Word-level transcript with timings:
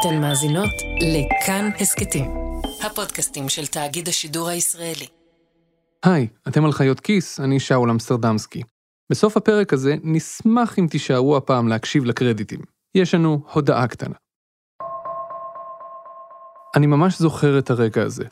אתן 0.00 0.20
מאזינות 0.20 0.70
לכאן 1.00 1.70
הסכתים, 1.80 2.30
הפודקאסטים 2.82 3.48
של 3.48 3.66
תאגיד 3.66 4.08
השידור 4.08 4.48
הישראלי. 4.48 5.06
היי, 6.02 6.26
אתם 6.48 6.64
על 6.64 6.72
חיות 6.72 7.00
כיס, 7.00 7.40
אני 7.40 7.60
שאול 7.60 7.90
אמסטרדמסקי. 7.90 8.62
בסוף 9.10 9.36
הפרק 9.36 9.72
הזה 9.72 9.94
נשמח 10.02 10.78
אם 10.78 10.86
תישארו 10.90 11.36
הפעם 11.36 11.68
להקשיב 11.68 12.04
לקרדיטים. 12.04 12.60
יש 12.94 13.14
לנו 13.14 13.40
הודעה 13.52 13.86
קטנה. 13.86 14.14
אני 16.76 16.86
ממש 16.86 17.18
זוכר 17.18 17.58
את 17.58 17.70
הרגע 17.70 18.02
הזה. 18.02 18.24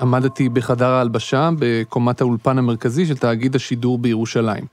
עמדתי 0.00 0.48
בחדר 0.48 0.90
ההלבשה 0.90 1.50
בקומת 1.58 2.20
האולפן 2.20 2.58
המרכזי 2.58 3.06
של 3.06 3.16
תאגיד 3.16 3.54
השידור 3.54 3.98
בירושלים. 3.98 4.64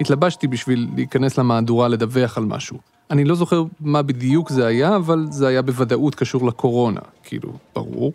התלבשתי 0.00 0.46
בשביל 0.46 0.88
להיכנס 0.94 1.38
למהדורה 1.38 1.88
לדווח 1.88 2.38
על 2.38 2.44
משהו. 2.44 2.91
אני 3.10 3.24
לא 3.24 3.34
זוכר 3.34 3.64
מה 3.80 4.02
בדיוק 4.02 4.50
זה 4.50 4.66
היה, 4.66 4.96
אבל 4.96 5.26
זה 5.30 5.48
היה 5.48 5.62
בוודאות 5.62 6.14
קשור 6.14 6.46
לקורונה, 6.46 7.00
כאילו, 7.24 7.52
ברור. 7.74 8.12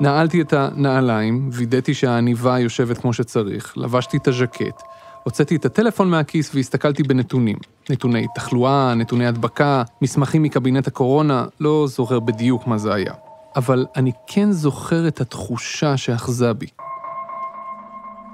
נעלתי 0.00 0.40
את 0.40 0.52
הנעליים, 0.52 1.50
וידאתי 1.52 1.94
שהעניבה 1.94 2.58
יושבת 2.58 2.98
כמו 2.98 3.12
שצריך, 3.12 3.74
לבשתי 3.76 4.16
את 4.16 4.28
הז'קט, 4.28 4.82
הוצאתי 5.24 5.56
את 5.56 5.64
הטלפון 5.64 6.10
מהכיס 6.10 6.54
והסתכלתי 6.54 7.02
בנתונים. 7.02 7.56
נתוני 7.90 8.26
תחלואה, 8.34 8.94
נתוני 8.94 9.26
הדבקה, 9.26 9.82
מסמכים 10.02 10.42
מקבינט 10.42 10.86
הקורונה, 10.86 11.46
לא 11.60 11.86
זוכר 11.88 12.20
בדיוק 12.20 12.66
מה 12.66 12.78
זה 12.78 12.94
היה. 12.94 13.12
אבל 13.56 13.86
אני 13.96 14.12
כן 14.26 14.52
זוכר 14.52 15.08
את 15.08 15.20
התחושה 15.20 15.96
שאחזה 15.96 16.52
בי. 16.52 16.66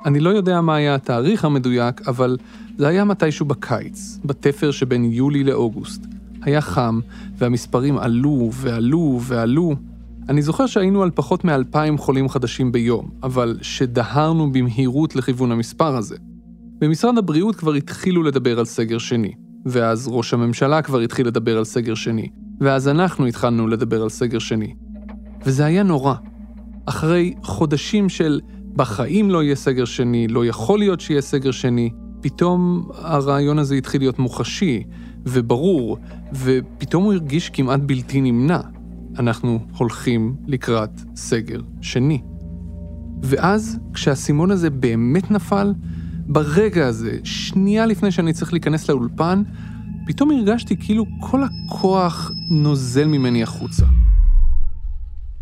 אני 0.06 0.20
לא 0.20 0.30
יודע 0.30 0.60
מה 0.60 0.74
היה 0.76 0.94
התאריך 0.94 1.44
המדויק, 1.44 2.08
אבל 2.08 2.36
זה 2.78 2.88
היה 2.88 3.04
מתישהו 3.04 3.46
בקיץ, 3.46 4.18
בתפר 4.24 4.70
שבין 4.70 5.04
יולי 5.04 5.44
לאוגוסט. 5.44 6.06
היה 6.42 6.60
חם, 6.60 7.00
והמספרים 7.38 7.98
עלו 7.98 8.50
ועלו 8.52 9.20
ועלו. 9.22 9.74
אני 10.28 10.42
זוכר 10.42 10.66
שהיינו 10.66 11.02
על 11.02 11.10
פחות 11.14 11.44
מאלפיים 11.44 11.98
חולים 11.98 12.28
חדשים 12.28 12.72
ביום, 12.72 13.10
אבל 13.22 13.58
שדהרנו 13.62 14.52
במהירות 14.52 15.16
לכיוון 15.16 15.52
המספר 15.52 15.96
הזה. 15.96 16.16
במשרד 16.78 17.18
הבריאות 17.18 17.56
כבר 17.56 17.72
התחילו 17.72 18.22
לדבר 18.22 18.58
על 18.58 18.64
סגר 18.64 18.98
שני, 18.98 19.32
ואז 19.66 20.08
ראש 20.08 20.34
הממשלה 20.34 20.82
כבר 20.82 21.00
התחיל 21.00 21.26
לדבר 21.26 21.58
על 21.58 21.64
סגר 21.64 21.94
שני, 21.94 22.28
ואז 22.60 22.88
אנחנו 22.88 23.26
התחלנו 23.26 23.68
לדבר 23.68 24.02
על 24.02 24.08
סגר 24.08 24.38
שני. 24.38 24.74
וזה 25.44 25.64
היה 25.64 25.82
נורא. 25.82 26.14
אחרי 26.86 27.34
חודשים 27.42 28.08
של 28.08 28.40
בחיים 28.76 29.30
לא 29.30 29.42
יהיה 29.42 29.56
סגר 29.56 29.84
שני, 29.84 30.28
לא 30.28 30.46
יכול 30.46 30.78
להיות 30.78 31.00
שיהיה 31.00 31.20
סגר 31.20 31.50
שני, 31.50 31.90
פתאום 32.20 32.88
הרעיון 32.94 33.58
הזה 33.58 33.74
התחיל 33.74 34.00
להיות 34.00 34.18
מוחשי 34.18 34.84
וברור, 35.26 35.98
ופתאום 36.32 37.04
הוא 37.04 37.12
הרגיש 37.12 37.50
כמעט 37.50 37.80
בלתי 37.80 38.20
נמנע. 38.20 38.60
אנחנו 39.18 39.60
הולכים 39.78 40.36
לקראת 40.46 40.90
סגר 41.16 41.60
שני. 41.80 42.22
ואז, 43.22 43.78
כשהאסימון 43.94 44.50
הזה 44.50 44.70
באמת 44.70 45.30
נפל, 45.30 45.72
ברגע 46.26 46.86
הזה, 46.86 47.18
שנייה 47.24 47.86
לפני 47.86 48.10
שאני 48.10 48.32
צריך 48.32 48.52
להיכנס 48.52 48.88
לאולפן, 48.88 49.42
פתאום 50.06 50.30
הרגשתי 50.30 50.76
כאילו 50.76 51.06
כל 51.20 51.42
הכוח 51.44 52.30
נוזל 52.50 53.06
ממני 53.06 53.42
החוצה. 53.42 53.86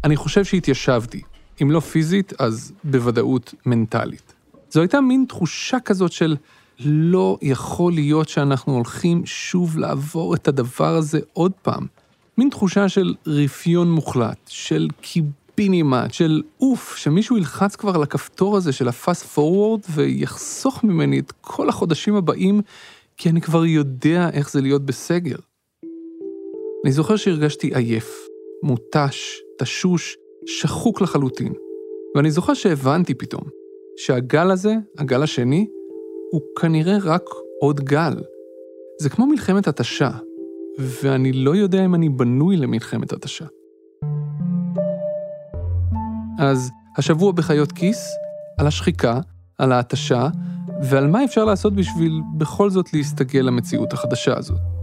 אני 0.05 0.17
חושב 0.17 0.45
שהתיישבתי, 0.45 1.23
אם 1.63 1.71
לא 1.71 1.81
פיזית, 1.81 2.33
אז 2.39 2.73
בוודאות 2.85 3.55
מנטלית. 3.67 4.35
זו 4.71 4.81
הייתה 4.81 5.01
מין 5.01 5.25
תחושה 5.29 5.81
כזאת 5.81 6.13
של 6.13 6.37
לא 6.81 7.39
יכול 7.43 7.93
להיות 7.93 8.29
שאנחנו 8.29 8.75
הולכים 8.75 9.27
שוב 9.27 9.79
לעבור 9.79 10.35
את 10.35 10.49
הדבר 10.49 10.97
הזה 10.97 11.21
עוד 11.33 11.53
פעם. 11.63 11.87
מין 12.39 12.49
תחושה 12.51 12.89
של 12.89 13.15
רפיון 13.27 13.91
מוחלט, 13.91 14.39
של 14.49 14.89
קיבינימט, 15.01 16.13
של 16.15 16.43
אוף, 16.61 16.97
שמישהו 16.97 17.37
ילחץ 17.37 17.77
כבר 17.77 17.95
על 17.95 18.03
הכפתור 18.03 18.57
הזה 18.57 18.73
של 18.73 18.89
הפאסט 18.89 19.25
פורוורד 19.25 19.81
ויחסוך 19.91 20.85
ממני 20.85 21.19
את 21.19 21.33
כל 21.41 21.69
החודשים 21.69 22.17
הבאים, 22.17 22.61
כי 23.17 23.31
אני 23.31 23.41
כבר 23.41 23.65
יודע 23.65 24.31
איך 24.33 24.51
זה 24.51 24.61
להיות 24.61 24.83
בסגר. 24.83 25.37
אני 26.85 26.93
זוכר 26.93 27.17
שהרגשתי 27.17 27.75
עייף, 27.75 28.27
מותש, 28.63 29.41
תשוש, 29.59 30.17
שחוק 30.47 31.01
לחלוטין. 31.01 31.53
ואני 32.17 32.31
זוכר 32.31 32.55
שהבנתי 32.55 33.15
פתאום 33.15 33.43
שהגל 33.97 34.51
הזה, 34.51 34.75
הגל 34.99 35.23
השני, 35.23 35.67
הוא 36.31 36.41
כנראה 36.61 36.97
רק 37.05 37.23
עוד 37.61 37.81
גל. 37.81 38.15
זה 39.01 39.11
כמו 39.11 39.27
מלחמת 39.27 39.69
התשה, 39.69 40.11
ואני 40.79 41.33
לא 41.33 41.57
יודע 41.57 41.85
אם 41.85 41.95
אני 41.95 42.09
בנוי 42.09 42.57
למלחמת 42.57 43.13
התשה. 43.13 43.45
אז 46.39 46.71
השבוע 46.97 47.33
בחיות 47.33 47.73
כיס, 47.73 47.99
על 48.59 48.67
השחיקה, 48.67 49.21
על 49.59 49.73
ההתשה, 49.73 50.29
ועל 50.83 51.07
מה 51.07 51.25
אפשר 51.25 51.45
לעשות 51.45 51.73
בשביל 51.73 52.21
בכל 52.39 52.71
זאת 52.71 52.95
להסתגל 52.95 53.41
למציאות 53.41 53.93
החדשה 53.93 54.39
הזאת. 54.39 54.74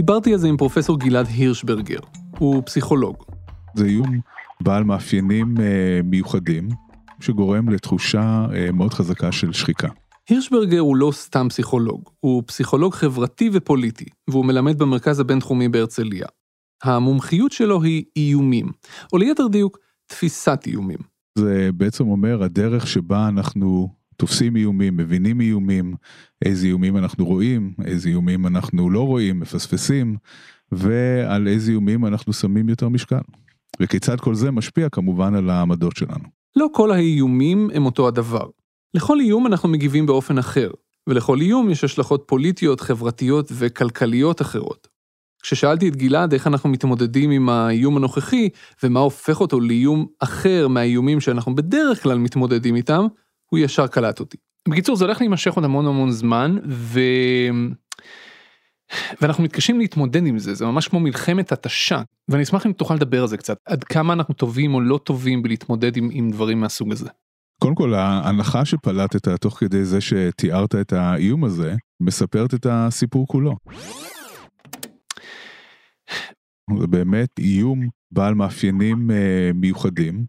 דיברתי 0.00 0.32
על 0.32 0.38
זה 0.38 0.48
עם 0.48 0.56
פרופסור 0.56 0.98
גלעד 0.98 1.26
הירשברגר, 1.26 1.98
הוא 2.38 2.62
פסיכולוג. 2.66 3.16
זה 3.74 3.84
איום 3.84 4.20
בעל 4.60 4.84
מאפיינים 4.84 5.54
אה, 5.60 6.00
מיוחדים, 6.04 6.68
שגורם 7.20 7.68
לתחושה 7.68 8.46
אה, 8.54 8.72
מאוד 8.72 8.94
חזקה 8.94 9.32
של 9.32 9.52
שחיקה. 9.52 9.88
הירשברגר 10.28 10.78
הוא 10.78 10.96
לא 10.96 11.10
סתם 11.12 11.46
פסיכולוג, 11.48 12.02
הוא 12.20 12.42
פסיכולוג 12.46 12.94
חברתי 12.94 13.50
ופוליטי, 13.52 14.04
והוא 14.28 14.44
מלמד 14.44 14.78
במרכז 14.78 15.20
הבינתחומי 15.20 15.68
בהרצליה. 15.68 16.26
המומחיות 16.82 17.52
שלו 17.52 17.82
היא 17.82 18.04
איומים, 18.16 18.66
או 19.12 19.18
ליתר 19.18 19.46
דיוק, 19.46 19.78
תפיסת 20.06 20.60
איומים. 20.66 20.98
זה 21.38 21.70
בעצם 21.74 22.08
אומר 22.08 22.42
הדרך 22.42 22.86
שבה 22.86 23.28
אנחנו 23.28 23.88
תופסים 24.20 24.56
איומים, 24.56 24.96
מבינים 24.96 25.40
איומים, 25.40 25.94
איזה 26.44 26.66
איומים 26.66 26.96
אנחנו 26.96 27.24
רואים, 27.24 27.74
איזה 27.84 28.08
איומים 28.08 28.46
אנחנו 28.46 28.90
לא 28.90 29.06
רואים, 29.06 29.40
מפספסים, 29.40 30.16
ועל 30.72 31.48
איזה 31.48 31.70
איומים 31.70 32.06
אנחנו 32.06 32.32
שמים 32.32 32.68
יותר 32.68 32.88
משקל. 32.88 33.20
וכיצד 33.80 34.20
כל 34.20 34.34
זה 34.34 34.50
משפיע 34.50 34.88
כמובן 34.88 35.34
על 35.34 35.50
העמדות 35.50 35.96
שלנו. 35.96 36.24
לא 36.56 36.66
כל 36.72 36.92
האיומים 36.92 37.70
הם 37.74 37.86
אותו 37.86 38.08
הדבר. 38.08 38.48
לכל 38.94 39.20
איום 39.20 39.46
אנחנו 39.46 39.68
מגיבים 39.68 40.06
באופן 40.06 40.38
אחר, 40.38 40.70
ולכל 41.06 41.40
איום 41.40 41.70
יש 41.70 41.84
השלכות 41.84 42.24
פוליטיות, 42.26 42.80
חברתיות 42.80 43.52
וכלכליות 43.58 44.42
אחרות. 44.42 44.88
כששאלתי 45.42 45.88
את 45.88 45.96
גלעד 45.96 46.32
איך 46.32 46.46
אנחנו 46.46 46.70
מתמודדים 46.70 47.30
עם 47.30 47.48
האיום 47.48 47.96
הנוכחי, 47.96 48.48
ומה 48.82 49.00
הופך 49.00 49.40
אותו 49.40 49.60
לאיום 49.60 50.06
אחר 50.18 50.68
מהאיומים 50.68 51.20
שאנחנו 51.20 51.54
בדרך 51.54 52.02
כלל 52.02 52.18
מתמודדים 52.18 52.76
איתם, 52.76 53.06
הוא 53.50 53.58
ישר 53.58 53.86
קלט 53.86 54.20
אותי. 54.20 54.36
בקיצור, 54.68 54.96
זה 54.96 55.04
הולך 55.04 55.20
להימשך 55.20 55.54
עוד 55.54 55.64
המון 55.64 55.86
המון 55.86 56.10
זמן, 56.10 56.56
ו... 56.68 57.00
ואנחנו 59.20 59.44
מתקשים 59.44 59.78
להתמודד 59.78 60.26
עם 60.26 60.38
זה, 60.38 60.54
זה 60.54 60.66
ממש 60.66 60.88
כמו 60.88 61.00
מלחמת 61.00 61.52
התשה, 61.52 62.02
ואני 62.28 62.42
אשמח 62.42 62.66
אם 62.66 62.72
תוכל 62.72 62.94
לדבר 62.94 63.20
על 63.20 63.28
זה 63.28 63.36
קצת, 63.36 63.56
עד 63.66 63.84
כמה 63.84 64.12
אנחנו 64.12 64.34
טובים 64.34 64.74
או 64.74 64.80
לא 64.80 64.98
טובים 65.04 65.42
בלהתמודד 65.42 65.96
עם, 65.96 66.08
עם 66.12 66.30
דברים 66.30 66.60
מהסוג 66.60 66.92
הזה. 66.92 67.08
קודם 67.62 67.74
כל, 67.74 67.94
ההנחה 67.94 68.64
שפלטת 68.64 69.28
תוך 69.28 69.58
כדי 69.58 69.84
זה 69.84 70.00
שתיארת 70.00 70.74
את 70.74 70.92
האיום 70.92 71.44
הזה, 71.44 71.74
מספרת 72.00 72.54
את 72.54 72.66
הסיפור 72.70 73.26
כולו. 73.26 73.56
זה 76.80 76.86
באמת 76.86 77.38
איום 77.38 77.88
בעל 78.10 78.34
מאפיינים 78.34 79.10
אה, 79.10 79.50
מיוחדים, 79.54 80.24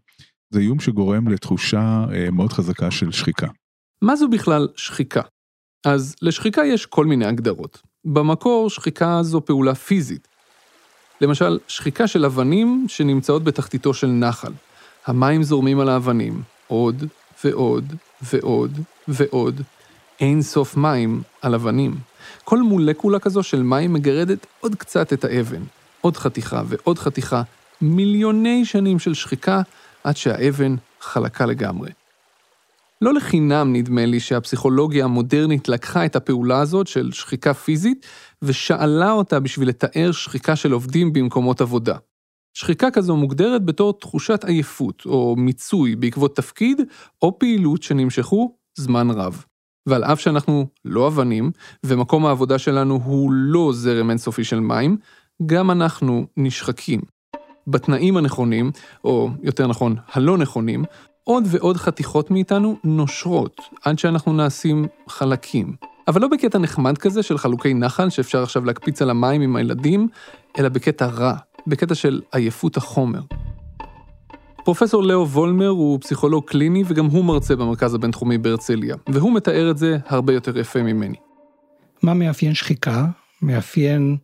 זה 0.52 0.60
איום 0.60 0.80
שגורם 0.80 1.28
לתחושה 1.28 2.04
אה, 2.14 2.30
מאוד 2.30 2.52
חזקה 2.52 2.90
של 2.90 3.12
שחיקה. 3.12 3.46
מה 4.02 4.16
זו 4.16 4.28
בכלל 4.28 4.68
שחיקה? 4.76 5.20
אז 5.86 6.16
לשחיקה 6.22 6.64
יש 6.64 6.86
כל 6.86 7.06
מיני 7.06 7.26
הגדרות. 7.26 7.82
במקור 8.04 8.70
שחיקה 8.70 9.22
זו 9.22 9.40
פעולה 9.40 9.74
פיזית. 9.74 10.28
למשל, 11.20 11.58
שחיקה 11.68 12.06
של 12.06 12.24
אבנים 12.24 12.84
שנמצאות 12.88 13.44
בתחתיתו 13.44 13.94
של 13.94 14.06
נחל. 14.06 14.52
המים 15.06 15.42
זורמים 15.42 15.80
על 15.80 15.88
האבנים, 15.88 16.42
עוד 16.66 17.04
ועוד 17.44 17.94
ועוד 18.22 18.78
ועוד. 19.08 19.60
אין 20.20 20.42
סוף 20.42 20.76
מים 20.76 21.22
על 21.42 21.54
אבנים. 21.54 21.96
כל 22.44 22.62
מולקולה 22.62 23.18
כזו 23.18 23.42
של 23.42 23.62
מים 23.62 23.92
מגרדת 23.92 24.46
עוד 24.60 24.74
קצת 24.74 25.12
את 25.12 25.24
האבן. 25.24 25.62
עוד 26.00 26.16
חתיכה 26.16 26.62
ועוד 26.66 26.98
חתיכה, 26.98 27.42
מיליוני 27.80 28.64
שנים 28.64 28.98
של 28.98 29.14
שחיקה 29.14 29.62
עד 30.04 30.16
שהאבן 30.16 30.76
חלקה 31.00 31.46
לגמרי. 31.46 31.90
לא 33.00 33.14
לחינם 33.14 33.72
נדמה 33.72 34.06
לי 34.06 34.20
שהפסיכולוגיה 34.20 35.04
המודרנית 35.04 35.68
לקחה 35.68 36.06
את 36.06 36.16
הפעולה 36.16 36.60
הזאת 36.60 36.86
של 36.86 37.12
שחיקה 37.12 37.54
פיזית 37.54 38.06
ושאלה 38.42 39.12
אותה 39.12 39.40
בשביל 39.40 39.68
לתאר 39.68 40.12
שחיקה 40.12 40.56
של 40.56 40.72
עובדים 40.72 41.12
במקומות 41.12 41.60
עבודה. 41.60 41.96
שחיקה 42.54 42.90
כזו 42.90 43.16
מוגדרת 43.16 43.64
בתור 43.64 43.98
תחושת 43.98 44.44
עייפות 44.44 45.02
או 45.06 45.34
מיצוי 45.36 45.96
בעקבות 45.96 46.36
תפקיד 46.36 46.80
או 47.22 47.38
פעילות 47.38 47.82
שנמשכו 47.82 48.56
זמן 48.78 49.10
רב. 49.10 49.44
ועל 49.86 50.04
אף 50.04 50.20
שאנחנו 50.20 50.66
לא 50.84 51.06
אבנים, 51.06 51.50
ומקום 51.86 52.26
העבודה 52.26 52.58
שלנו 52.58 53.00
הוא 53.04 53.32
לא 53.32 53.70
זרם 53.74 54.10
אינסופי 54.10 54.44
של 54.44 54.60
מים, 54.60 54.96
גם 55.46 55.70
אנחנו 55.70 56.26
נשחקים. 56.36 57.00
בתנאים 57.66 58.16
הנכונים, 58.16 58.70
או 59.04 59.30
יותר 59.42 59.66
נכון, 59.66 59.96
הלא 60.12 60.38
נכונים, 60.38 60.84
עוד 61.24 61.44
ועוד 61.46 61.76
חתיכות 61.76 62.30
מאיתנו 62.30 62.76
נושרות, 62.84 63.60
עד 63.84 63.98
שאנחנו 63.98 64.32
נעשים 64.32 64.86
חלקים. 65.08 65.76
אבל 66.08 66.20
לא 66.20 66.28
בקטע 66.28 66.58
נחמד 66.58 66.98
כזה 66.98 67.22
של 67.22 67.38
חלוקי 67.38 67.74
נחל 67.74 68.10
שאפשר 68.10 68.42
עכשיו 68.42 68.64
להקפיץ 68.64 69.02
על 69.02 69.10
המים 69.10 69.40
עם 69.40 69.56
הילדים, 69.56 70.08
אלא 70.58 70.68
בקטע 70.68 71.06
רע, 71.06 71.34
בקטע 71.66 71.94
של 71.94 72.20
עייפות 72.32 72.76
החומר. 72.76 73.20
פרופסור 74.64 75.02
לאו 75.02 75.28
וולמר 75.28 75.68
הוא 75.68 76.00
פסיכולוג 76.00 76.44
קליני 76.44 76.82
וגם 76.86 77.06
הוא 77.06 77.24
מרצה 77.24 77.56
במרכז 77.56 77.94
הבינתחומי 77.94 78.38
בהרצליה, 78.38 78.96
והוא 79.08 79.32
מתאר 79.34 79.70
את 79.70 79.78
זה 79.78 79.98
הרבה 80.06 80.32
יותר 80.32 80.58
יפה 80.58 80.82
ממני. 80.82 81.16
מה 82.02 82.14
מאפיין 82.14 82.54
שחיקה? 82.54 83.06
מאפיין 83.42 84.16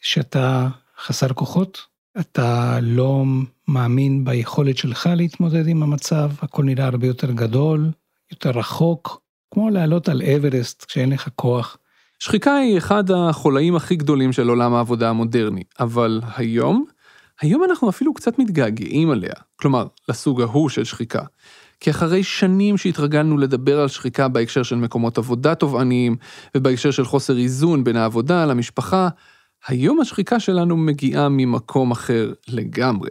שאתה 0.00 0.68
חסר 1.04 1.32
כוחות, 1.32 1.91
אתה 2.20 2.78
לא 2.82 3.24
מאמין 3.68 4.24
ביכולת 4.24 4.76
שלך 4.76 5.08
להתמודד 5.16 5.68
עם 5.68 5.82
המצב, 5.82 6.30
הכל 6.42 6.64
נראה 6.64 6.86
הרבה 6.86 7.06
יותר 7.06 7.32
גדול, 7.32 7.90
יותר 8.30 8.50
רחוק, 8.50 9.20
כמו 9.54 9.70
לעלות 9.70 10.08
על 10.08 10.22
אברסט 10.22 10.84
כשאין 10.84 11.12
לך 11.12 11.28
כוח. 11.34 11.76
שחיקה 12.18 12.56
היא 12.56 12.78
אחד 12.78 13.10
החולאים 13.10 13.76
הכי 13.76 13.96
גדולים 13.96 14.32
של 14.32 14.48
עולם 14.48 14.74
העבודה 14.74 15.10
המודרני, 15.10 15.62
אבל 15.80 16.20
היום, 16.36 16.84
היום 17.40 17.64
אנחנו 17.64 17.88
אפילו 17.88 18.14
קצת 18.14 18.38
מתגעגעים 18.38 19.10
עליה, 19.10 19.34
כלומר, 19.56 19.86
לסוג 20.08 20.40
ההוא 20.40 20.68
של 20.68 20.84
שחיקה. 20.84 21.22
כי 21.80 21.90
אחרי 21.90 22.22
שנים 22.22 22.78
שהתרגלנו 22.78 23.38
לדבר 23.38 23.80
על 23.80 23.88
שחיקה 23.88 24.28
בהקשר 24.28 24.62
של 24.62 24.76
מקומות 24.76 25.18
עבודה 25.18 25.54
תובעניים, 25.54 26.16
ובהקשר 26.56 26.90
של 26.90 27.04
חוסר 27.04 27.36
איזון 27.38 27.84
בין 27.84 27.96
העבודה 27.96 28.46
למשפחה, 28.46 29.08
היום 29.66 30.00
השחיקה 30.00 30.40
שלנו 30.40 30.76
מגיעה 30.76 31.28
ממקום 31.28 31.90
אחר 31.90 32.32
לגמרי. 32.48 33.10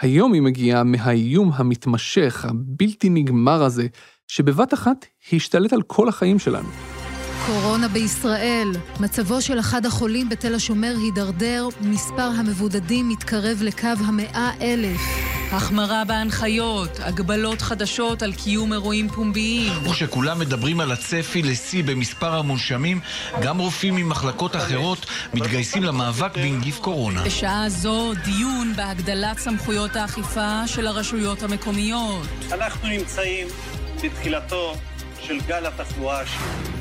היום 0.00 0.32
היא 0.32 0.42
מגיעה 0.42 0.84
מהאיום 0.84 1.50
המתמשך, 1.54 2.44
הבלתי 2.48 3.08
נגמר 3.10 3.62
הזה, 3.62 3.86
שבבת 4.28 4.74
אחת 4.74 5.06
השתלט 5.32 5.72
על 5.72 5.82
כל 5.82 6.08
החיים 6.08 6.38
שלנו. 6.38 6.89
קורונה 7.46 7.88
בישראל. 7.88 8.72
מצבו 9.00 9.42
של 9.42 9.60
אחד 9.60 9.86
החולים 9.86 10.28
בתל 10.28 10.54
השומר 10.54 10.94
הידרדר, 10.96 11.68
מספר 11.80 12.30
המבודדים 12.38 13.08
מתקרב 13.08 13.58
לקו 13.62 13.88
המאה 14.06 14.50
אלף. 14.60 15.00
החמרה 15.52 16.04
בהנחיות, 16.04 17.00
הגבלות 17.00 17.62
חדשות 17.62 18.22
על 18.22 18.32
קיום 18.32 18.72
אירועים 18.72 19.08
פומביים. 19.08 19.72
וכשכולם 19.86 20.38
מדברים 20.38 20.80
על 20.80 20.92
הצפי 20.92 21.42
לשיא 21.42 21.84
במספר 21.84 22.34
המונשמים, 22.34 23.00
גם 23.42 23.58
רופאים 23.58 23.94
ממחלקות 23.94 24.56
אחרות 24.56 25.06
מתגייסים 25.34 25.82
למאבק 25.82 26.36
בנגיף 26.36 26.78
קורונה. 26.78 27.22
בשעה 27.22 27.68
זו 27.68 28.12
דיון 28.24 28.72
בהגדלת 28.76 29.38
סמכויות 29.38 29.96
האכיפה 29.96 30.66
של 30.66 30.86
הרשויות 30.86 31.42
המקומיות. 31.42 32.26
אנחנו 32.52 32.88
נמצאים 32.88 33.46
בתחילתו 34.02 34.74
של 35.20 35.40
גל 35.46 35.66
התחלואה 35.66 36.20
השני. 36.20 36.79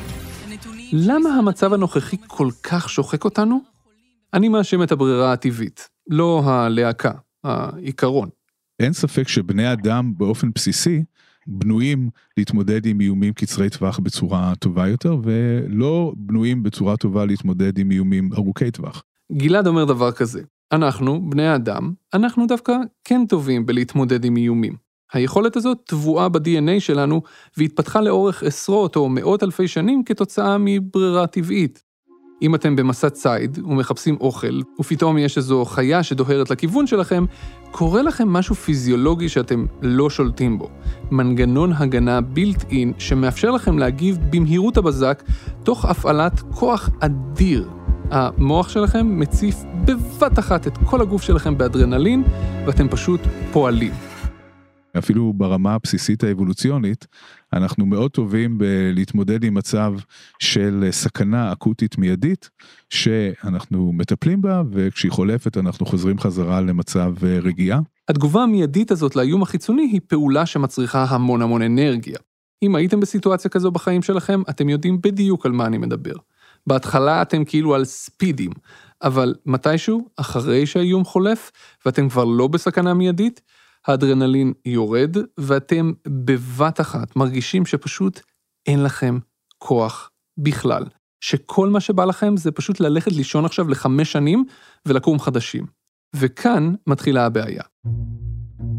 למה 0.94 1.30
המצב 1.30 1.74
הנוכחי 1.74 2.18
כל 2.28 2.50
כך 2.64 2.90
שוחק 2.90 3.26
אותנו? 3.26 3.60
אני 4.34 4.50
מאשים 4.50 4.84
את 4.84 4.92
הברירה 4.92 5.34
הטבעית, 5.34 5.90
לא 6.10 6.42
הלהקה, 6.46 7.12
העיקרון. 7.44 8.30
אין 8.80 8.94
ספק 8.94 9.28
שבני 9.28 9.74
אדם 9.74 10.14
באופן 10.18 10.50
בסיסי 10.56 11.04
בנויים 11.48 12.10
להתמודד 12.38 12.86
עם 12.86 13.02
איומים 13.02 13.34
קצרי 13.34 13.70
טווח 13.70 14.00
בצורה 14.00 14.54
טובה 14.60 14.88
יותר, 14.88 15.18
ולא 15.24 16.14
בנויים 16.18 16.64
בצורה 16.64 16.98
טובה 16.98 17.26
להתמודד 17.26 17.78
עם 17.78 17.92
איומים 17.92 18.30
ארוכי 18.34 18.72
טווח. 18.72 19.04
גלעד 19.32 19.68
אומר 19.68 19.86
דבר 19.86 20.12
כזה, 20.12 20.42
אנחנו, 20.72 21.30
בני 21.30 21.48
האדם, 21.48 21.94
אנחנו 22.14 22.48
דווקא 22.48 22.74
כן 23.04 23.26
טובים 23.30 23.66
בלהתמודד 23.66 24.26
עם 24.26 24.38
איומים. 24.38 24.89
היכולת 25.14 25.56
הזאת 25.56 25.78
טבועה 25.86 26.30
ב-DNA 26.30 26.80
שלנו 26.80 27.22
והתפתחה 27.58 28.02
לאורך 28.02 28.44
עשרות 28.44 28.96
או 28.96 29.10
מאות 29.10 29.44
אלפי 29.44 29.68
שנים 29.68 30.04
כתוצאה 30.04 30.58
מברירה 30.60 31.28
טבעית. 31.28 31.84
אם 32.42 32.56
אתם 32.56 32.76
במסע 32.76 33.10
ציד 33.10 33.60
ומחפשים 33.66 34.18
אוכל, 34.22 34.62
ופתאום 34.80 35.18
יש 35.18 35.38
איזו 35.38 35.66
חיה 35.66 36.04
שדוהרת 36.04 36.50
לכיוון 36.50 36.88
שלכם, 36.88 37.26
קורה 37.72 38.02
לכם 38.02 38.28
משהו 38.28 38.56
פיזיולוגי 38.56 39.30
שאתם 39.30 39.66
לא 39.82 40.10
שולטים 40.10 40.58
בו. 40.58 40.70
מנגנון 41.12 41.74
הגנה 41.74 42.22
בילט 42.22 42.72
אין 42.72 42.94
שמאפשר 42.98 43.52
לכם 43.52 43.80
להגיב 43.80 44.18
במהירות 44.30 44.78
הבזק, 44.78 45.24
תוך 45.64 45.86
הפעלת 45.86 46.42
כוח 46.52 46.90
אדיר. 47.00 47.70
המוח 48.12 48.70
שלכם 48.70 49.20
מציף 49.20 49.56
בבת 49.86 50.40
אחת 50.40 50.68
את 50.68 50.78
כל 50.86 51.02
הגוף 51.02 51.22
שלכם 51.22 51.58
באדרנלין, 51.58 52.24
ואתם 52.66 52.88
פשוט 52.90 53.20
פועלים. 53.52 54.09
אפילו 55.00 55.34
ברמה 55.34 55.74
הבסיסית 55.74 56.24
האבולוציונית, 56.24 57.08
אנחנו 57.54 57.86
מאוד 57.86 58.12
טובים 58.12 58.58
בלהתמודד 58.58 59.44
עם 59.44 59.54
מצב 59.54 59.94
של 60.40 60.88
סכנה 60.92 61.52
אקוטית 61.52 61.98
מיידית, 61.98 62.50
שאנחנו 62.90 63.92
מטפלים 63.94 64.42
בה, 64.42 64.62
וכשהיא 64.72 65.12
חולפת 65.12 65.58
אנחנו 65.58 65.86
חוזרים 65.86 66.20
חזרה 66.20 66.62
למצב 66.62 67.14
אה, 67.24 67.40
רגיעה. 67.40 67.80
התגובה 68.10 68.44
המיידית 68.44 68.92
הזאת 68.92 69.16
לאיום 69.16 69.42
החיצוני 69.42 69.90
היא 69.92 70.02
פעולה 70.08 70.46
שמצריכה 70.46 71.06
המון 71.10 71.42
המון 71.42 71.62
אנרגיה. 71.62 72.18
אם 72.64 72.76
הייתם 72.76 73.00
בסיטואציה 73.00 73.52
כזו 73.52 73.72
בחיים 73.72 74.02
שלכם, 74.02 74.42
אתם 74.50 74.70
יודעים 74.70 75.02
בדיוק 75.02 75.46
על 75.46 75.52
מה 75.52 75.66
אני 75.66 75.78
מדבר. 75.78 76.14
בהתחלה 76.68 77.22
אתם 77.22 77.46
כאילו 77.46 77.76
על 77.76 77.86
ספידים, 77.86 78.52
אבל 79.02 79.36
מתישהו, 79.46 80.08
אחרי 80.18 80.66
שהאיום 80.66 81.06
חולף, 81.06 81.52
ואתם 81.86 82.10
כבר 82.10 82.26
לא 82.26 82.48
בסכנה 82.48 82.94
מיידית, 82.94 83.42
האדרנלין 83.88 84.54
יורד, 84.66 85.18
ואתם 85.38 85.92
בבת 86.08 86.82
אחת 86.82 87.16
מרגישים 87.16 87.66
שפשוט 87.66 88.20
אין 88.68 88.84
לכם 88.84 89.20
כוח 89.58 90.10
בכלל. 90.40 90.84
שכל 91.22 91.70
מה 91.70 91.80
שבא 91.80 92.06
לכם 92.06 92.38
זה 92.38 92.52
פשוט 92.52 92.80
ללכת 92.80 93.12
לישון 93.12 93.46
עכשיו 93.46 93.70
לחמש 93.70 94.12
שנים 94.12 94.46
ולקום 94.86 95.20
חדשים. 95.20 95.66
וכאן 96.16 96.74
מתחילה 96.88 97.26
הבעיה. 97.26 97.64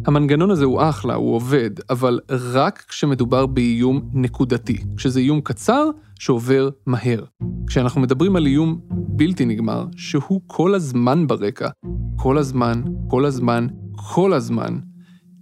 המנגנון 0.06 0.50
הזה 0.50 0.64
הוא 0.64 0.82
אחלה, 0.82 1.14
הוא 1.14 1.34
עובד, 1.34 1.70
אבל 1.90 2.20
רק 2.30 2.84
כשמדובר 2.88 3.46
באיום 3.46 4.10
נקודתי, 4.12 4.84
כשזה 4.96 5.20
איום 5.20 5.40
קצר 5.40 5.90
שעובר 6.18 6.68
מהר. 6.86 7.24
כשאנחנו 7.66 8.00
מדברים 8.00 8.36
על 8.36 8.46
איום 8.46 8.80
בלתי 8.90 9.44
נגמר, 9.44 9.86
שהוא 9.96 10.40
כל 10.46 10.74
הזמן 10.74 11.26
ברקע, 11.26 11.68
כל 12.16 12.38
הזמן, 12.38 12.82
כל 13.08 13.24
הזמן, 13.24 13.66
כל 13.96 14.32
הזמן, 14.32 14.78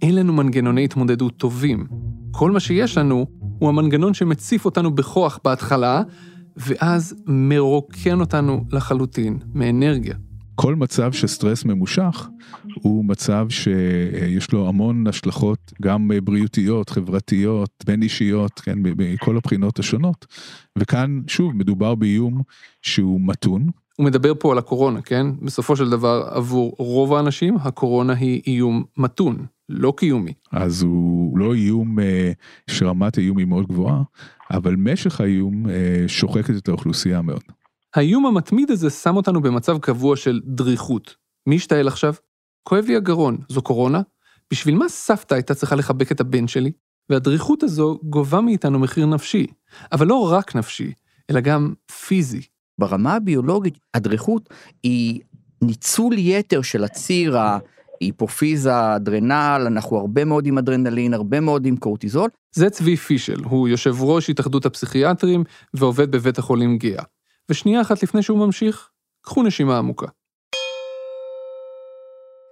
אין 0.01 0.15
לנו 0.15 0.33
מנגנוני 0.33 0.83
התמודדות 0.83 1.37
טובים. 1.37 1.87
כל 2.31 2.51
מה 2.51 2.59
שיש 2.59 2.97
לנו 2.97 3.25
הוא 3.59 3.69
המנגנון 3.69 4.13
שמציף 4.13 4.65
אותנו 4.65 4.91
בכוח 4.95 5.39
בהתחלה, 5.43 6.01
ואז 6.57 7.15
מרוקן 7.27 8.19
אותנו 8.19 8.65
לחלוטין 8.71 9.39
מאנרגיה. 9.53 10.15
כל 10.55 10.75
מצב 10.75 11.11
של 11.11 11.27
סטרס 11.27 11.65
ממושך 11.65 12.29
הוא 12.81 13.05
מצב 13.05 13.47
שיש 13.49 14.51
לו 14.51 14.67
המון 14.67 15.07
השלכות 15.07 15.73
גם 15.81 16.11
בריאותיות, 16.23 16.89
חברתיות, 16.89 17.83
בין 17.85 18.01
אישיות, 18.01 18.59
כן, 18.59 18.79
מכל 18.97 19.37
הבחינות 19.37 19.79
השונות. 19.79 20.25
וכאן, 20.77 21.21
שוב, 21.27 21.55
מדובר 21.55 21.95
באיום 21.95 22.41
שהוא 22.81 23.21
מתון. 23.21 23.69
הוא 23.97 24.05
מדבר 24.05 24.33
פה 24.39 24.51
על 24.51 24.57
הקורונה, 24.57 25.01
כן? 25.01 25.27
בסופו 25.41 25.75
של 25.75 25.89
דבר, 25.89 26.27
עבור 26.31 26.75
רוב 26.77 27.13
האנשים, 27.13 27.57
הקורונה 27.61 28.13
היא 28.13 28.41
איום 28.47 28.83
מתון. 28.97 29.45
לא 29.69 29.93
קיומי. 29.97 30.33
אז 30.51 30.81
הוא 30.81 31.37
לא 31.37 31.53
איום 31.53 31.99
אה, 31.99 32.31
שרמת 32.69 33.17
האיום 33.17 33.37
היא 33.37 33.47
מאוד 33.47 33.67
גבוהה, 33.67 34.01
אבל 34.51 34.75
משך 34.75 35.21
האיום 35.21 35.69
אה, 35.69 36.03
שוחקת 36.07 36.57
את 36.57 36.67
האוכלוסייה 36.67 37.21
מאוד. 37.21 37.43
האיום 37.95 38.25
המתמיד 38.25 38.71
הזה 38.71 38.89
שם 38.89 39.15
אותנו 39.15 39.41
במצב 39.41 39.77
קבוע 39.77 40.15
של 40.15 40.41
דריכות. 40.45 41.15
מי 41.47 41.55
ישתעל 41.55 41.87
עכשיו? 41.87 42.13
כואב 42.63 42.85
לי 42.87 42.95
הגרון, 42.95 43.37
זו 43.49 43.61
קורונה? 43.61 44.01
בשביל 44.51 44.75
מה 44.75 44.89
סבתא 44.89 45.33
הייתה 45.33 45.55
צריכה 45.55 45.75
לחבק 45.75 46.11
את 46.11 46.19
הבן 46.19 46.47
שלי? 46.47 46.71
והדריכות 47.09 47.63
הזו 47.63 47.99
גובה 48.03 48.41
מאיתנו 48.41 48.79
מחיר 48.79 49.05
נפשי, 49.05 49.45
אבל 49.91 50.07
לא 50.07 50.31
רק 50.31 50.55
נפשי, 50.55 50.93
אלא 51.29 51.39
גם 51.39 51.73
פיזי. 52.07 52.41
ברמה 52.79 53.13
הביולוגית, 53.13 53.79
הדריכות 53.93 54.49
היא 54.83 55.21
ניצול 55.61 56.13
יתר 56.17 56.61
של 56.61 56.83
הציר 56.83 57.37
היפופיזה, 58.01 58.95
אדרנל, 58.95 59.63
אנחנו 59.67 59.97
הרבה 59.97 60.25
מאוד 60.25 60.45
עם 60.45 60.57
אדרנלין, 60.57 61.13
הרבה 61.13 61.39
מאוד 61.39 61.65
עם 61.65 61.77
קורטיזול. 61.77 62.29
זה 62.55 62.69
צבי 62.69 62.97
פישל, 62.97 63.43
הוא 63.43 63.67
יושב 63.67 63.95
ראש 64.01 64.29
התאחדות 64.29 64.65
הפסיכיאטרים 64.65 65.43
ועובד 65.73 66.11
בבית 66.11 66.37
החולים 66.37 66.77
גאה. 66.77 67.03
ושנייה 67.49 67.81
אחת 67.81 68.03
לפני 68.03 68.21
שהוא 68.23 68.37
ממשיך, 68.37 68.89
קחו 69.21 69.43
נשימה 69.43 69.77
עמוקה. 69.77 70.07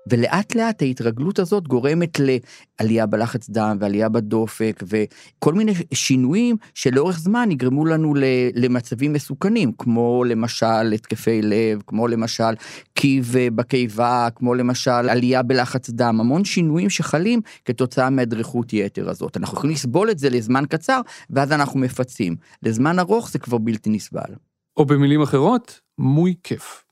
ולאט 0.10 0.56
לאט 0.56 0.82
ההתרגלות 0.82 1.40
הזאת 1.40 1.68
גורמת 1.68 2.20
לעלייה 2.20 3.06
בלחץ 3.06 3.50
דם 3.50 3.78
ועלייה 3.80 4.10
בדופק 4.10 4.84
וכל 4.88 5.54
מיני 5.54 5.74
שינויים 5.94 6.56
שלאורך 6.74 7.20
זמן 7.20 7.52
יגרמו 7.52 7.86
לנו 7.86 8.14
למצבים 8.56 9.14
מסוכנים, 9.14 9.72
כמו 9.78 10.24
למשל 10.28 10.94
התקפי 10.94 11.42
לב, 11.42 11.82
כמו 11.88 12.08
למשל 12.08 12.54
קיב 12.94 13.36
בקיבה, 13.56 14.28
כמו 14.36 14.56
למשל 14.56 14.92
עלייה 14.92 15.44
בלחץ 15.44 15.90
דם, 15.90 16.20
המון 16.20 16.46
שינויים 16.46 16.90
שחלים 16.90 17.42
כתוצאה 17.66 18.10
מהדריכות 18.10 18.74
יתר 18.74 19.10
הזאת. 19.10 19.38
אנחנו 19.38 19.58
יכולים 19.58 19.76
לסבול 19.76 20.12
את 20.12 20.20
זה 20.20 20.30
לזמן 20.30 20.64
קצר, 20.70 21.02
ואז 21.30 21.52
אנחנו 21.52 21.80
מפצים. 21.80 22.36
לזמן 22.64 23.00
ארוך 23.00 23.32
זה 23.32 23.40
כבר 23.40 23.58
בלתי 23.58 23.90
נסבל. 23.90 24.34
או 24.78 24.86
במילים 24.86 25.22
אחרות, 25.22 25.80
מוי 26.00 26.36
כיף. 26.44 26.84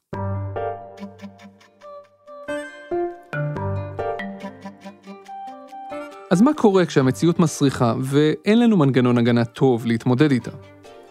אז 6.32 6.42
מה 6.42 6.54
קורה 6.54 6.86
כשהמציאות 6.86 7.40
מסריחה 7.40 7.96
ואין 8.02 8.60
לנו 8.60 8.78
מנגנון 8.78 9.18
הגנה 9.18 9.46
טוב 9.46 9.86
להתמודד 9.86 10.32
איתה? 10.32 10.52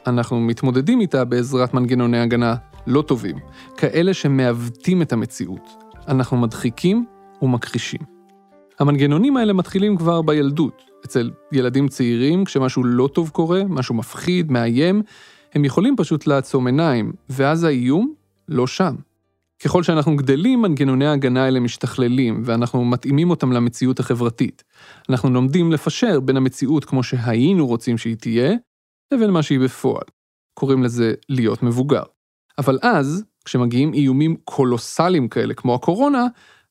אנחנו 0.06 0.40
מתמודדים 0.40 1.00
איתה 1.00 1.24
בעזרת 1.24 1.74
מנגנוני 1.74 2.18
הגנה 2.18 2.54
לא 2.86 3.02
טובים, 3.02 3.36
כאלה 3.76 4.14
שמעוותים 4.14 5.02
את 5.02 5.12
המציאות. 5.12 5.68
אנחנו 6.08 6.36
מדחיקים 6.36 7.04
ומכחישים. 7.42 8.00
המנגנונים 8.78 9.36
האלה 9.36 9.52
מתחילים 9.52 9.96
כבר 9.96 10.22
בילדות, 10.22 10.82
אצל 11.04 11.30
ילדים 11.52 11.88
צעירים, 11.88 12.44
כשמשהו 12.44 12.84
לא 12.84 13.08
טוב 13.12 13.28
קורה, 13.28 13.62
משהו 13.68 13.94
מפחיד, 13.94 14.50
מאיים, 14.50 15.02
הם 15.54 15.64
יכולים 15.64 15.96
פשוט 15.96 16.26
לעצום 16.26 16.66
עיניים, 16.66 17.12
ואז 17.30 17.64
האיום 17.64 18.14
לא 18.48 18.66
שם. 18.66 18.94
ככל 19.64 19.82
שאנחנו 19.82 20.16
גדלים, 20.16 20.62
מנגנוני 20.62 21.06
ההגנה 21.06 21.44
האלה 21.44 21.60
משתכללים, 21.60 22.42
ואנחנו 22.44 22.84
מתאימים 22.84 23.30
אותם 23.30 23.52
למציאות 23.52 24.00
החברתית. 24.00 24.64
אנחנו 25.10 25.30
לומדים 25.30 25.72
לפשר 25.72 26.20
בין 26.20 26.36
המציאות 26.36 26.84
כמו 26.84 27.02
שהיינו 27.02 27.66
רוצים 27.66 27.98
שהיא 27.98 28.16
תהיה, 28.16 28.54
לבין 29.12 29.30
מה 29.30 29.42
שהיא 29.42 29.60
בפועל. 29.60 30.04
קוראים 30.54 30.82
לזה 30.82 31.14
להיות 31.28 31.62
מבוגר. 31.62 32.02
אבל 32.58 32.78
אז, 32.82 33.24
כשמגיעים 33.44 33.94
איומים 33.94 34.36
קולוסליים 34.44 35.28
כאלה 35.28 35.54
כמו 35.54 35.74
הקורונה, 35.74 36.26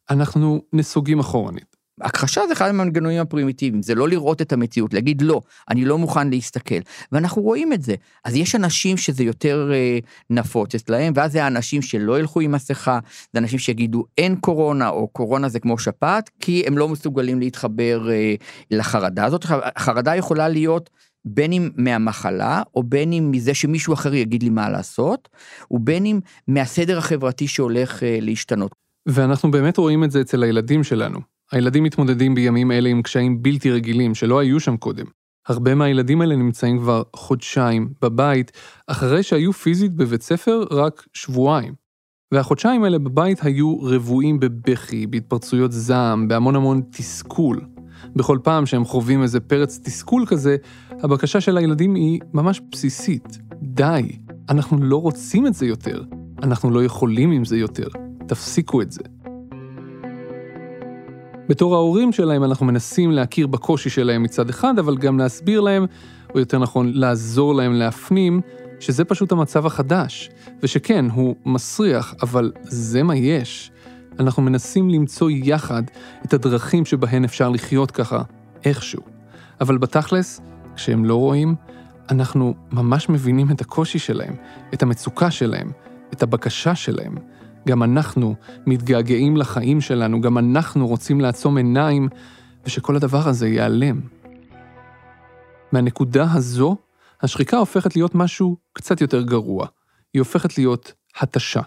אנחנו 0.09 0.61
נסוגים 0.73 1.19
אחורנית. 1.19 1.72
הכחשה 2.01 2.41
זה 2.47 2.53
אחד 2.53 2.69
המנגנונים 2.69 3.21
הפרימיטיביים, 3.21 3.83
זה 3.83 3.95
לא 3.95 4.09
לראות 4.09 4.41
את 4.41 4.53
המציאות, 4.53 4.93
להגיד 4.93 5.21
לא, 5.21 5.41
אני 5.69 5.85
לא 5.85 5.97
מוכן 5.97 6.29
להסתכל. 6.29 6.79
ואנחנו 7.11 7.41
רואים 7.41 7.73
את 7.73 7.81
זה. 7.81 7.95
אז 8.25 8.35
יש 8.35 8.55
אנשים 8.55 8.97
שזה 8.97 9.23
יותר 9.23 9.71
אה, 9.73 9.99
נפוץ 10.29 10.75
אצלהם, 10.75 11.13
ואז 11.15 11.31
זה 11.31 11.43
האנשים 11.43 11.81
שלא 11.81 12.19
ילכו 12.19 12.39
עם 12.39 12.51
מסכה, 12.51 12.99
זה 13.33 13.39
אנשים 13.39 13.59
שיגידו 13.59 14.05
אין 14.17 14.35
קורונה, 14.35 14.89
או 14.89 15.07
קורונה 15.07 15.49
זה 15.49 15.59
כמו 15.59 15.77
שפעת, 15.77 16.29
כי 16.39 16.63
הם 16.67 16.77
לא 16.77 16.89
מסוגלים 16.89 17.39
להתחבר 17.39 18.11
אה, 18.11 18.35
לחרדה 18.71 19.25
הזאת. 19.25 19.45
חרדה 19.77 20.15
יכולה 20.15 20.49
להיות 20.49 20.89
בין 21.25 21.53
אם 21.53 21.69
מהמחלה, 21.75 22.61
או 22.75 22.83
בין 22.83 23.13
אם 23.13 23.31
מזה 23.31 23.53
שמישהו 23.53 23.93
אחר 23.93 24.13
יגיד 24.13 24.43
לי 24.43 24.49
מה 24.49 24.69
לעשות, 24.69 25.29
ובין 25.71 26.05
אם 26.05 26.19
מהסדר 26.47 26.97
החברתי 26.97 27.47
שהולך 27.47 28.03
אה, 28.03 28.17
להשתנות. 28.21 28.75
ואנחנו 29.05 29.51
באמת 29.51 29.77
רואים 29.77 30.03
את 30.03 30.11
זה 30.11 30.21
אצל 30.21 30.43
הילדים 30.43 30.83
שלנו. 30.83 31.32
הילדים 31.53 31.83
מתמודדים 31.83 32.35
בימים 32.35 32.71
אלה 32.71 32.89
עם 32.89 33.01
קשיים 33.01 33.43
בלתי 33.43 33.71
רגילים 33.71 34.15
שלא 34.15 34.39
היו 34.39 34.59
שם 34.59 34.77
קודם. 34.77 35.05
הרבה 35.47 35.75
מהילדים 35.75 36.21
האלה 36.21 36.35
נמצאים 36.35 36.79
כבר 36.79 37.03
חודשיים 37.15 37.89
בבית, 38.01 38.51
אחרי 38.87 39.23
שהיו 39.23 39.53
פיזית 39.53 39.93
בבית 39.93 40.21
ספר 40.21 40.63
רק 40.71 41.07
שבועיים. 41.13 41.73
והחודשיים 42.33 42.83
האלה 42.83 42.99
בבית 42.99 43.43
היו 43.43 43.81
רבועים 43.81 44.39
בבכי, 44.39 45.07
בהתפרצויות 45.07 45.71
זעם, 45.71 46.27
בהמון 46.27 46.55
המון 46.55 46.81
תסכול. 46.91 47.61
בכל 48.15 48.39
פעם 48.43 48.65
שהם 48.65 48.85
חווים 48.85 49.23
איזה 49.23 49.39
פרץ 49.39 49.79
תסכול 49.83 50.25
כזה, 50.27 50.55
הבקשה 50.89 51.41
של 51.41 51.57
הילדים 51.57 51.95
היא 51.95 52.19
ממש 52.33 52.61
בסיסית. 52.71 53.37
די, 53.61 54.19
אנחנו 54.49 54.77
לא 54.77 55.01
רוצים 55.01 55.47
את 55.47 55.53
זה 55.53 55.65
יותר. 55.65 56.03
אנחנו 56.43 56.71
לא 56.71 56.83
יכולים 56.83 57.31
עם 57.31 57.45
זה 57.45 57.57
יותר. 57.57 57.87
תפסיקו 58.27 58.81
את 58.81 58.91
זה. 58.91 59.12
בתור 61.53 61.75
ההורים 61.75 62.11
שלהם 62.11 62.43
אנחנו 62.43 62.65
מנסים 62.65 63.11
להכיר 63.11 63.47
בקושי 63.47 63.89
שלהם 63.89 64.23
מצד 64.23 64.49
אחד, 64.49 64.79
אבל 64.79 64.97
גם 64.97 65.19
להסביר 65.19 65.61
להם, 65.61 65.85
או 66.33 66.39
יותר 66.39 66.59
נכון, 66.59 66.91
לעזור 66.93 67.55
להם 67.55 67.73
להפנים, 67.73 68.41
שזה 68.79 69.05
פשוט 69.05 69.31
המצב 69.31 69.65
החדש, 69.65 70.29
ושכן, 70.63 71.05
הוא 71.13 71.35
מסריח, 71.45 72.15
אבל 72.21 72.51
זה 72.63 73.03
מה 73.03 73.15
יש. 73.15 73.71
אנחנו 74.19 74.43
מנסים 74.43 74.89
למצוא 74.89 75.29
יחד 75.29 75.83
את 76.25 76.33
הדרכים 76.33 76.85
שבהן 76.85 77.23
אפשר 77.23 77.49
לחיות 77.49 77.91
ככה, 77.91 78.21
איכשהו. 78.65 79.01
אבל 79.61 79.77
בתכלס, 79.77 80.41
כשהם 80.75 81.05
לא 81.05 81.15
רואים, 81.15 81.55
אנחנו 82.09 82.53
ממש 82.71 83.09
מבינים 83.09 83.51
את 83.51 83.61
הקושי 83.61 83.99
שלהם, 83.99 84.35
את 84.73 84.83
המצוקה 84.83 85.31
שלהם, 85.31 85.71
את 86.13 86.23
הבקשה 86.23 86.75
שלהם. 86.75 87.15
גם 87.67 87.83
אנחנו 87.83 88.35
מתגעגעים 88.67 89.37
לחיים 89.37 89.81
שלנו, 89.81 90.21
גם 90.21 90.37
אנחנו 90.37 90.87
רוצים 90.87 91.21
לעצום 91.21 91.57
עיניים, 91.57 92.09
ושכל 92.65 92.95
הדבר 92.95 93.27
הזה 93.27 93.47
ייעלם. 93.47 94.01
מהנקודה 95.71 96.27
הזו, 96.33 96.75
השחיקה 97.21 97.57
הופכת 97.57 97.95
להיות 97.95 98.15
משהו 98.15 98.57
קצת 98.73 99.01
יותר 99.01 99.21
גרוע. 99.21 99.67
היא 100.13 100.19
הופכת 100.19 100.57
להיות 100.57 100.93
התשה. 101.19 101.61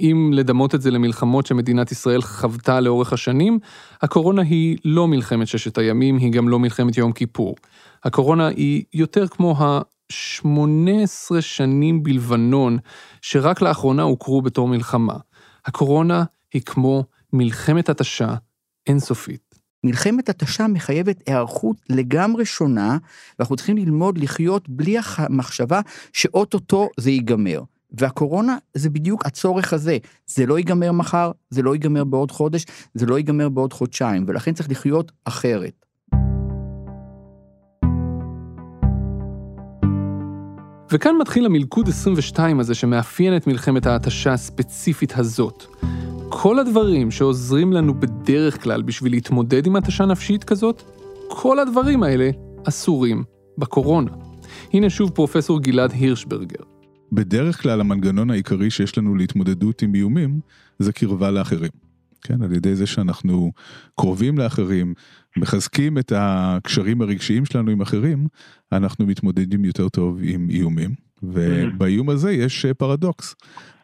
אם 0.00 0.30
לדמות 0.34 0.74
את 0.74 0.82
זה 0.82 0.90
למלחמות 0.90 1.46
שמדינת 1.46 1.92
ישראל 1.92 2.22
חוותה 2.22 2.80
לאורך 2.80 3.12
השנים, 3.12 3.58
הקורונה 4.02 4.42
היא 4.42 4.76
לא 4.84 5.08
מלחמת 5.08 5.48
ששת 5.48 5.78
הימים, 5.78 6.16
היא 6.16 6.32
גם 6.32 6.48
לא 6.48 6.58
מלחמת 6.58 6.96
יום 6.96 7.12
כיפור. 7.12 7.54
הקורונה 8.04 8.46
היא 8.46 8.84
יותר 8.94 9.26
כמו 9.26 9.56
ה-18 10.12 11.40
שנים 11.40 12.02
בלבנון, 12.02 12.78
שרק 13.22 13.62
לאחרונה 13.62 14.02
הוכרו 14.02 14.42
בתור 14.42 14.68
מלחמה. 14.68 15.16
הקורונה 15.66 16.24
היא 16.52 16.62
כמו 16.62 17.04
מלחמת 17.32 17.88
התשה 17.88 18.34
אינסופית. 18.86 19.54
מלחמת 19.84 20.28
התשה 20.28 20.66
מחייבת 20.66 21.22
היערכות 21.26 21.76
לגמרי 21.90 22.44
שונה, 22.44 22.98
ואנחנו 23.38 23.56
צריכים 23.56 23.76
ללמוד 23.76 24.18
לחיות 24.18 24.68
בלי 24.68 24.96
המחשבה 25.16 25.80
שאו-טו-טו 26.12 26.88
זה 26.96 27.10
ייגמר. 27.10 27.62
והקורונה 27.98 28.56
זה 28.74 28.90
בדיוק 28.90 29.26
הצורך 29.26 29.72
הזה, 29.72 29.98
זה 30.26 30.46
לא 30.46 30.58
ייגמר 30.58 30.92
מחר, 30.92 31.30
זה 31.50 31.62
לא 31.62 31.74
ייגמר 31.74 32.04
בעוד 32.04 32.30
חודש, 32.30 32.64
זה 32.94 33.06
לא 33.06 33.18
ייגמר 33.18 33.48
בעוד 33.48 33.72
חודשיים, 33.72 34.24
ולכן 34.28 34.54
צריך 34.54 34.70
לחיות 34.70 35.12
אחרת. 35.24 35.86
וכאן 40.94 41.14
מתחיל 41.20 41.46
המלכוד 41.46 41.88
22 41.88 42.60
הזה 42.60 42.74
שמאפיין 42.74 43.36
את 43.36 43.46
מלחמת 43.46 43.86
ההתשה 43.86 44.32
הספציפית 44.32 45.12
הזאת. 45.16 45.64
כל 46.28 46.58
הדברים 46.58 47.10
שעוזרים 47.10 47.72
לנו 47.72 48.00
בדרך 48.00 48.62
כלל 48.62 48.82
בשביל 48.82 49.12
להתמודד 49.12 49.66
עם 49.66 49.76
התשה 49.76 50.06
נפשית 50.06 50.44
כזאת, 50.44 50.82
כל 51.28 51.58
הדברים 51.58 52.02
האלה 52.02 52.30
אסורים 52.68 53.24
בקורונה. 53.58 54.10
הנה 54.72 54.90
שוב 54.90 55.10
פרופסור 55.10 55.60
גלעד 55.60 55.92
הירשברגר. 55.92 56.64
בדרך 57.12 57.62
כלל 57.62 57.80
המנגנון 57.80 58.30
העיקרי 58.30 58.70
שיש 58.70 58.98
לנו 58.98 59.14
להתמודדות 59.14 59.82
עם 59.82 59.94
איומים 59.94 60.40
זה 60.78 60.92
קרבה 60.92 61.30
לאחרים. 61.30 61.70
כן, 62.22 62.42
על 62.42 62.52
ידי 62.52 62.74
זה 62.74 62.86
שאנחנו 62.86 63.52
קרובים 63.96 64.38
לאחרים, 64.38 64.94
מחזקים 65.36 65.98
את 65.98 66.12
הקשרים 66.16 67.02
הרגשיים 67.02 67.44
שלנו 67.44 67.70
עם 67.70 67.80
אחרים, 67.80 68.26
אנחנו 68.72 69.06
מתמודדים 69.06 69.64
יותר 69.64 69.88
טוב 69.88 70.18
עם 70.22 70.50
איומים. 70.50 70.94
ובאיום 71.22 72.10
הזה 72.10 72.32
יש 72.32 72.66
פרדוקס, 72.66 73.34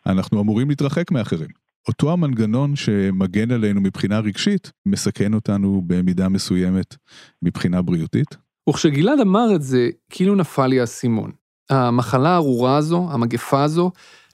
אנחנו 0.07 0.41
אמורים 0.41 0.69
להתרחק 0.69 1.11
מאחרים. 1.11 1.49
אותו 1.89 2.13
המנגנון 2.13 2.77
שמגן 2.77 3.51
עלינו 3.51 3.81
מבחינה 3.81 4.19
רגשית, 4.21 4.73
מסכן 4.87 5.35
אותנו 5.35 5.83
במידה 5.87 6.29
מסוימת 6.29 6.97
מבחינה 7.43 7.83
בריאותית. 7.83 8.37
וכשגלעד 8.69 9.21
אמר 9.21 9.55
את 9.55 9.63
זה, 9.63 9.89
כאילו 10.11 10.35
נפל 10.35 10.67
לי 10.67 10.81
האסימון. 10.81 11.31
המחלה 11.71 12.29
הארורה 12.29 12.77
הזו, 12.77 13.09
המגפה 13.11 13.63
הזו, 13.63 13.91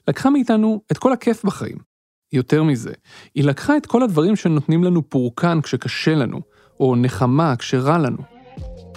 לקחה 0.07 0.29
מאיתנו 0.29 0.81
את 0.91 0.97
כל 0.97 1.13
הכיף 1.13 1.45
בחיים. 1.45 1.77
יותר 2.33 2.63
מזה, 2.63 2.93
היא 3.35 3.43
לקחה 3.43 3.77
את 3.77 3.85
כל 3.85 4.03
הדברים 4.03 4.35
שנותנים 4.35 4.83
לנו 4.83 5.09
פורקן 5.09 5.61
כשקשה 5.61 6.15
לנו, 6.15 6.41
או 6.79 6.95
נחמה 6.95 7.55
כשרע 7.55 7.97
לנו. 7.97 8.37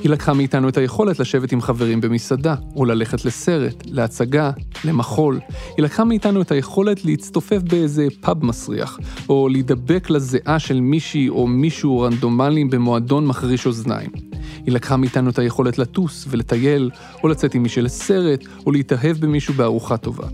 היא 0.03 0.11
לקחה 0.11 0.35
מאיתנו 0.35 0.69
את 0.69 0.77
היכולת 0.77 1.19
לשבת 1.19 1.53
עם 1.53 1.61
חברים 1.61 2.01
במסעדה, 2.01 2.55
או 2.77 2.85
ללכת 2.85 3.25
לסרט, 3.25 3.83
להצגה, 3.87 4.51
למחול. 4.85 5.41
היא 5.77 5.85
לקחה 5.85 6.05
מאיתנו 6.05 6.43
את 6.43 6.53
היכולת 6.53 7.05
להצטופף 7.05 7.63
באיזה 7.63 8.07
פאב 8.21 8.45
מסריח, 8.45 8.99
או 9.29 9.49
להידבק 9.49 10.11
לזיעה 10.11 10.59
של 10.59 10.81
מישהי 10.81 11.29
או 11.29 11.47
מישהו 11.47 12.01
רנדומלי 12.01 12.65
במועדון 12.65 13.27
מחריש 13.27 13.67
אוזניים. 13.67 14.11
היא 14.67 14.75
לקחה 14.75 14.97
מאיתנו 14.97 15.31
את 15.31 15.39
היכולת 15.39 15.79
לטוס 15.79 16.27
ולטייל, 16.31 16.91
או 17.23 17.29
לצאת 17.29 17.55
עם 17.55 17.63
מישהו 17.63 17.83
לסרט, 17.83 18.45
או 18.67 18.73
להתאהב 18.73 19.17
במישהו 19.21 19.55
בארוחה 19.55 19.97
טובה. 19.97 20.27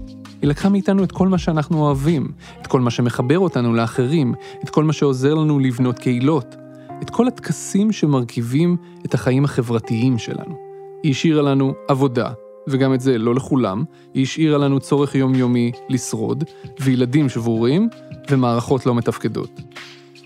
היא 0.43 0.51
לקחה 0.51 0.69
מאיתנו 0.69 1.05
את 1.05 1.13
כל 1.13 1.29
מה 1.29 1.39
שאנחנו 1.39 1.81
אוהבים, 1.81 2.29
את 2.63 2.67
כל 2.67 2.81
מה 2.81 2.91
שמחבר 2.91 3.39
אותנו 3.39 3.75
לאחרים, 3.75 4.35
את 4.65 4.71
כל 4.71 4.85
מה 4.85 4.93
שעוזר 4.93 5.35
לנו 5.35 5.59
לבנות 5.59 5.99
קהילות, 5.99 6.57
את 7.03 7.11
כל 7.11 7.29
הטקסים 7.29 7.93
שמרכיבים 7.93 8.77
את 9.07 9.15
החיים 9.15 9.45
החברתיים 9.45 10.19
שלנו. 10.19 10.57
היא 11.03 11.11
השאירה 11.11 11.43
לנו 11.43 11.75
עבודה, 11.89 12.33
וגם 12.69 12.95
את 12.95 13.01
זה 13.01 13.19
לא 13.19 13.35
לכולם, 13.35 13.85
היא 14.15 14.23
השאירה 14.23 14.59
לנו 14.59 14.81
צורך 14.81 15.15
יומיומי 15.15 15.73
לשרוד, 15.89 16.45
וילדים 16.81 17.29
שבורים, 17.29 17.89
ומערכות 18.31 18.87
לא 18.87 18.95
מתפקדות. 18.95 19.61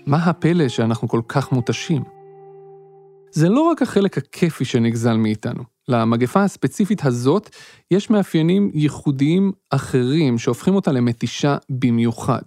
מה 0.05 0.17
הפלא 0.17 0.67
שאנחנו 0.67 1.07
כל 1.07 1.21
כך 1.27 1.51
מותשים? 1.51 2.03
זה 3.31 3.49
לא 3.49 3.61
רק 3.61 3.81
החלק 3.81 4.17
הכיפי 4.17 4.65
שנגזל 4.65 5.17
מאיתנו. 5.17 5.63
למגפה 5.87 6.43
הספציפית 6.43 7.05
הזאת 7.05 7.49
יש 7.91 8.09
מאפיינים 8.09 8.71
ייחודיים 8.73 9.51
אחרים 9.69 10.37
שהופכים 10.37 10.75
אותה 10.75 10.91
למתישה 10.91 11.57
במיוחד. 11.69 12.41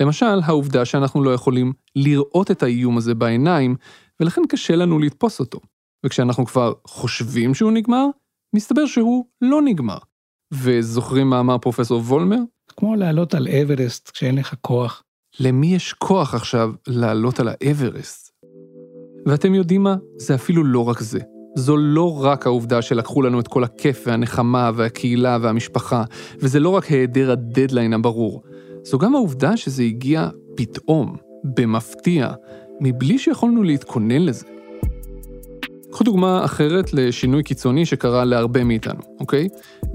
למשל, 0.00 0.40
העובדה 0.44 0.84
שאנחנו 0.84 1.24
לא 1.24 1.30
יכולים 1.30 1.72
לראות 1.96 2.50
את 2.50 2.62
האיום 2.62 2.96
הזה 2.96 3.14
בעיניים, 3.14 3.76
ולכן 4.20 4.42
קשה 4.48 4.76
לנו 4.76 4.98
לתפוס 4.98 5.40
אותו. 5.40 5.60
וכשאנחנו 6.06 6.46
כבר 6.46 6.72
חושבים 6.86 7.54
שהוא 7.54 7.72
נגמר, 7.72 8.06
מסתבר 8.56 8.86
שהוא 8.86 9.24
לא 9.42 9.62
נגמר. 9.62 9.98
וזוכרים 10.52 11.30
מה 11.30 11.40
אמר 11.40 11.58
פרופסור 11.58 12.00
וולמר? 12.00 12.38
כמו 12.76 12.96
לעלות 12.96 13.34
על 13.34 13.48
אברסט 13.48 14.10
כשאין 14.10 14.38
לך 14.38 14.54
כוח. 14.60 15.02
למי 15.40 15.74
יש 15.74 15.92
כוח 15.92 16.34
עכשיו 16.34 16.72
לעלות 16.86 17.40
על 17.40 17.48
האברסט? 17.48 18.30
ואתם 19.26 19.54
יודעים 19.54 19.82
מה? 19.82 19.96
זה 20.16 20.34
אפילו 20.34 20.64
לא 20.64 20.88
רק 20.88 21.00
זה. 21.00 21.20
זו 21.56 21.76
לא 21.76 22.24
רק 22.24 22.46
העובדה 22.46 22.82
שלקחו 22.82 23.22
לנו 23.22 23.40
את 23.40 23.48
כל 23.48 23.64
הכיף 23.64 24.02
והנחמה 24.06 24.70
והקהילה 24.74 25.38
והמשפחה, 25.40 26.04
וזה 26.38 26.60
לא 26.60 26.68
רק 26.68 26.84
היעדר 26.84 27.30
הדדליין 27.30 27.92
הברור. 27.92 28.42
זו 28.86 28.98
גם 28.98 29.14
העובדה 29.14 29.56
שזה 29.56 29.82
הגיע 29.82 30.28
פתאום, 30.56 31.16
במפתיע, 31.44 32.30
מבלי 32.80 33.18
שיכולנו 33.18 33.62
להתכונן 33.62 34.22
לזה. 34.22 34.46
קחו 35.90 36.04
דוגמה 36.04 36.44
אחרת 36.44 36.92
לשינוי 36.92 37.42
קיצוני 37.42 37.86
שקרה 37.86 38.24
להרבה 38.24 38.64
מאיתנו, 38.64 39.00
אוקיי? 39.20 39.48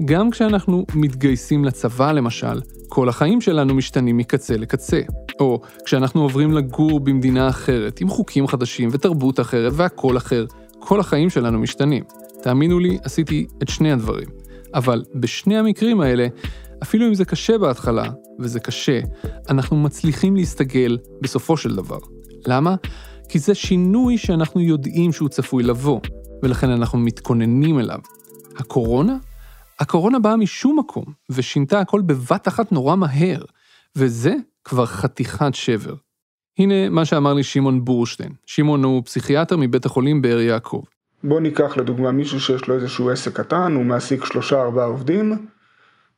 גם 0.04 0.30
כשאנחנו 0.30 0.84
מתגייסים 0.94 1.64
לצבא, 1.64 2.12
למשל, 2.12 2.60
כל 2.88 3.08
החיים 3.08 3.40
שלנו 3.40 3.74
משתנים 3.74 4.16
מקצה 4.16 4.56
לקצה. 4.56 5.00
או 5.40 5.60
כשאנחנו 5.84 6.22
עוברים 6.22 6.52
לגור 6.52 7.00
במדינה 7.00 7.48
אחרת, 7.48 8.00
עם 8.00 8.08
חוקים 8.08 8.46
חדשים 8.46 8.88
ותרבות 8.92 9.40
אחרת 9.40 9.72
והכל 9.76 10.16
אחר, 10.16 10.46
כל 10.78 11.00
החיים 11.00 11.30
שלנו 11.30 11.58
משתנים. 11.58 12.04
תאמינו 12.42 12.78
לי, 12.78 12.98
עשיתי 13.04 13.46
את 13.62 13.68
שני 13.68 13.92
הדברים. 13.92 14.28
אבל 14.74 15.04
בשני 15.14 15.58
המקרים 15.58 16.00
האלה, 16.00 16.26
אפילו 16.82 17.06
אם 17.06 17.14
זה 17.14 17.24
קשה 17.24 17.58
בהתחלה, 17.58 18.04
וזה 18.38 18.60
קשה, 18.60 19.00
אנחנו 19.48 19.76
מצליחים 19.76 20.36
להסתגל 20.36 20.98
בסופו 21.20 21.56
של 21.56 21.76
דבר. 21.76 21.98
למה? 22.46 22.74
כי 23.28 23.38
זה 23.38 23.54
שינוי 23.54 24.18
שאנחנו 24.18 24.60
יודעים 24.60 25.12
שהוא 25.12 25.28
צפוי 25.28 25.62
לבוא, 25.62 26.00
ולכן 26.42 26.70
אנחנו 26.70 26.98
מתכוננים 26.98 27.78
אליו. 27.78 27.98
הקורונה? 28.56 29.16
הקורונה 29.80 30.18
באה 30.18 30.36
משום 30.36 30.78
מקום, 30.78 31.04
ושינתה 31.30 31.80
הכל 31.80 32.00
בבת 32.00 32.48
אחת 32.48 32.72
נורא 32.72 32.96
מהר, 32.96 33.42
וזה 33.96 34.34
כבר 34.64 34.86
חתיכת 34.86 35.54
שבר. 35.54 35.94
הנה 36.58 36.88
מה 36.88 37.04
שאמר 37.04 37.34
לי 37.34 37.42
שמעון 37.42 37.84
בורשטיין. 37.84 38.32
שמעון 38.46 38.84
הוא 38.84 39.02
פסיכיאטר 39.04 39.56
מבית 39.56 39.86
החולים 39.86 40.22
באר 40.22 40.40
יעקב. 40.40 40.82
בוא 41.24 41.40
ניקח 41.40 41.76
לדוגמה 41.76 42.12
מישהו 42.12 42.40
שיש 42.40 42.68
לו 42.68 42.74
איזשהו 42.74 43.10
עסק 43.10 43.32
קטן, 43.32 43.74
הוא 43.74 43.84
מעסיק 43.84 44.24
שלושה 44.24 44.60
ארבעה 44.60 44.84
עובדים, 44.84 45.46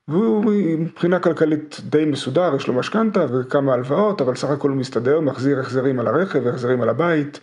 והוא 0.08 0.44
מבחינה 0.78 1.18
כלכלית 1.18 1.80
די 1.84 2.04
מסודר, 2.04 2.54
יש 2.56 2.68
לו 2.68 2.75
משכנתה 2.75 3.26
וכמה 3.30 3.75
הלוואות, 3.75 4.20
אבל 4.20 4.34
סך 4.34 4.50
הכל 4.50 4.70
הוא 4.70 4.76
מסתדר, 4.76 5.20
מחזיר 5.20 5.61
החזרים 5.61 6.00
על 6.00 6.06
הרכב, 6.06 6.46
החזרים 6.46 6.80
על 6.80 6.88
הבית, 6.88 7.40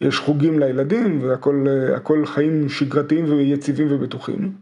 יש 0.00 0.18
חוגים 0.18 0.58
לילדים 0.58 1.22
והכל 1.22 2.26
חיים 2.26 2.68
שגרתיים 2.68 3.32
ויציבים 3.32 3.88
ובטוחים. 3.90 4.52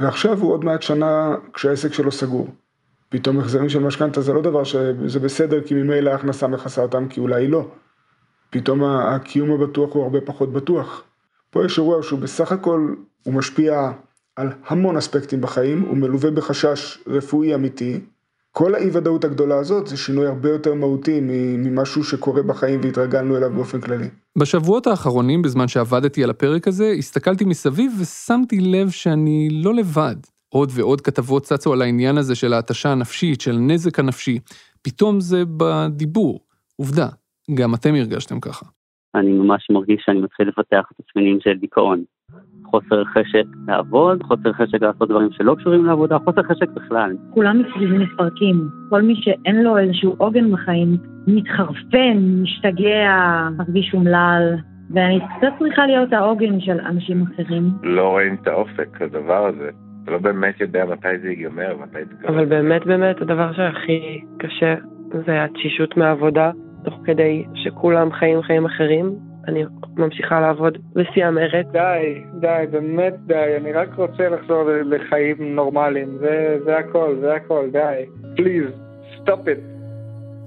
ועכשיו 0.00 0.38
הוא 0.38 0.52
עוד 0.52 0.64
מעט 0.64 0.82
שנה 0.82 1.34
כשהעסק 1.52 1.92
שלו 1.92 2.12
סגור. 2.12 2.48
פתאום 3.08 3.38
החזרים 3.38 3.68
של 3.68 3.78
משכנתה 3.78 4.20
זה 4.20 4.32
לא 4.32 4.42
דבר 4.42 4.64
שזה 4.64 5.20
בסדר 5.20 5.62
כי 5.62 5.74
ממילא 5.74 6.10
ההכנסה 6.10 6.46
מכסה 6.46 6.82
אותם 6.82 7.08
כי 7.08 7.20
אולי 7.20 7.48
לא. 7.48 7.68
פתאום 8.50 8.84
הקיום 8.84 9.50
הבטוח 9.50 9.94
הוא 9.94 10.02
הרבה 10.02 10.20
פחות 10.20 10.52
בטוח. 10.52 11.02
פה 11.50 11.64
יש 11.64 11.78
אירוע 11.78 12.02
שהוא 12.02 12.18
בסך 12.18 12.52
הכל, 12.52 12.94
הוא 13.22 13.34
משפיע 13.34 13.92
על 14.36 14.48
המון 14.66 14.96
אספקטים 14.96 15.40
בחיים, 15.40 15.82
הוא 15.82 15.96
מלווה 15.96 16.30
בחשש 16.30 16.98
רפואי 17.06 17.54
אמיתי. 17.54 18.00
כל 18.52 18.74
האי 18.74 18.90
ודאות 18.92 19.24
הגדולה 19.24 19.58
הזאת 19.58 19.86
זה 19.86 19.96
שינוי 19.96 20.26
הרבה 20.26 20.50
יותר 20.50 20.74
מהותי 20.74 21.20
ממשהו 21.58 22.04
שקורה 22.04 22.42
בחיים 22.42 22.80
והתרגלנו 22.82 23.36
אליו 23.36 23.50
באופן 23.50 23.80
כללי. 23.80 24.08
בשבועות 24.38 24.86
האחרונים, 24.86 25.42
בזמן 25.42 25.68
שעבדתי 25.68 26.24
על 26.24 26.30
הפרק 26.30 26.68
הזה, 26.68 26.94
הסתכלתי 26.98 27.44
מסביב 27.44 27.92
ושמתי 28.00 28.60
לב 28.60 28.90
שאני 28.90 29.48
לא 29.52 29.74
לבד. 29.74 30.16
עוד 30.48 30.70
ועוד 30.74 31.00
כתבות 31.00 31.44
צצו 31.44 31.72
על 31.72 31.82
העניין 31.82 32.18
הזה 32.18 32.34
של 32.34 32.52
ההתשה 32.52 32.88
הנפשית, 32.88 33.40
של 33.40 33.52
נזק 33.52 33.98
הנפשי. 33.98 34.38
פתאום 34.82 35.20
זה 35.20 35.42
בדיבור. 35.56 36.40
עובדה, 36.76 37.08
גם 37.54 37.74
אתם 37.74 37.94
הרגשתם 37.94 38.40
ככה. 38.40 38.66
אני 39.16 39.32
ממש 39.32 39.70
מרגיש 39.70 40.02
שאני 40.06 40.20
מתחיל 40.20 40.48
לפתח 40.48 40.90
תסמינים 41.00 41.38
של 41.40 41.54
דיכאון. 41.54 42.02
חוסר 42.64 43.04
חשק 43.04 43.44
לעבוד, 43.68 44.22
חוסר 44.22 44.52
חשק 44.52 44.82
לעשות 44.82 45.08
דברים 45.08 45.28
שלא 45.32 45.54
קשורים 45.54 45.84
לעבודה, 45.84 46.18
חוסר 46.18 46.42
חשק 46.42 46.68
בכלל. 46.70 47.16
כולם 47.30 47.62
מסביבי 47.62 47.98
מפרקים. 47.98 48.68
כל 48.90 49.02
מי 49.02 49.14
שאין 49.16 49.62
לו 49.62 49.78
איזשהו 49.78 50.14
עוגן 50.18 50.52
בחיים, 50.52 50.96
מתחרפן, 51.26 52.42
משתגע, 52.42 53.48
מרגיש 53.58 53.94
אומלל. 53.94 54.54
ואני 54.90 55.20
קצת 55.20 55.52
צריכה 55.58 55.86
להיות 55.86 56.12
העוגן 56.12 56.60
של 56.60 56.80
אנשים 56.80 57.22
אחרים. 57.22 57.64
לא 57.82 58.08
רואים 58.08 58.36
את 58.42 58.46
האופק, 58.46 59.02
הדבר 59.02 59.46
הזה. 59.46 59.70
אתה 60.02 60.10
לא 60.10 60.18
באמת 60.18 60.60
יודע 60.60 60.84
מתי 60.84 61.18
זה 61.22 61.28
ייגמר, 61.28 61.76
מתי 61.82 62.04
זה 62.04 62.14
ייגמר. 62.14 62.28
אבל 62.28 62.44
באמת 62.44 62.86
באמת 62.86 63.22
הדבר 63.22 63.52
שהכי 63.52 64.20
קשה 64.38 64.74
זה 65.26 65.44
התשישות 65.44 65.96
מהעבודה, 65.96 66.50
תוך 66.86 66.94
כדי 67.04 67.44
שכולם 67.54 68.12
חיים 68.12 68.42
חיים 68.42 68.66
אחרים, 68.66 69.18
אני 69.48 69.64
ממשיכה 69.96 70.40
לעבוד 70.40 70.78
בשיא 70.92 71.24
המרץ. 71.24 71.66
די, 71.72 72.22
די, 72.40 72.64
באמת 72.70 73.14
די, 73.26 73.56
אני 73.60 73.72
רק 73.72 73.88
רוצה 73.96 74.28
לחזור 74.28 74.70
לחיים 74.84 75.56
נורמליים, 75.56 76.18
זה, 76.20 76.58
זה 76.64 76.78
הכל, 76.78 77.16
זה 77.20 77.34
הכל, 77.34 77.68
די. 77.72 78.04
please, 78.36 78.64
stop 79.22 79.48
it. 79.48 79.58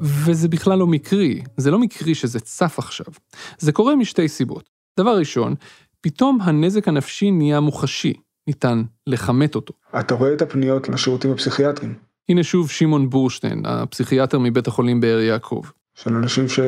וזה 0.01 0.47
בכלל 0.47 0.79
לא 0.79 0.87
מקרי, 0.87 1.41
זה 1.57 1.71
לא 1.71 1.79
מקרי 1.79 2.15
שזה 2.15 2.39
צף 2.39 2.75
עכשיו. 2.79 3.05
זה 3.57 3.71
קורה 3.71 3.95
משתי 3.95 4.27
סיבות. 4.27 4.69
דבר 4.99 5.17
ראשון, 5.17 5.55
פתאום 6.01 6.37
הנזק 6.41 6.87
הנפשי 6.87 7.31
נהיה 7.31 7.59
מוחשי, 7.59 8.13
ניתן 8.47 8.83
לכמת 9.07 9.55
אותו. 9.55 9.73
אתה 9.99 10.15
רואה 10.15 10.33
את 10.33 10.41
הפניות 10.41 10.89
לשירותים 10.89 11.31
הפסיכיאטריים. 11.31 11.93
הנה 12.29 12.43
שוב 12.43 12.69
שמעון 12.69 13.09
בורשטיין, 13.09 13.61
הפסיכיאטר 13.65 14.39
מבית 14.39 14.67
החולים 14.67 15.01
באר 15.01 15.19
יעקב. 15.19 15.61
של 16.03 16.15
אנשים 16.15 16.47
ש... 16.47 16.59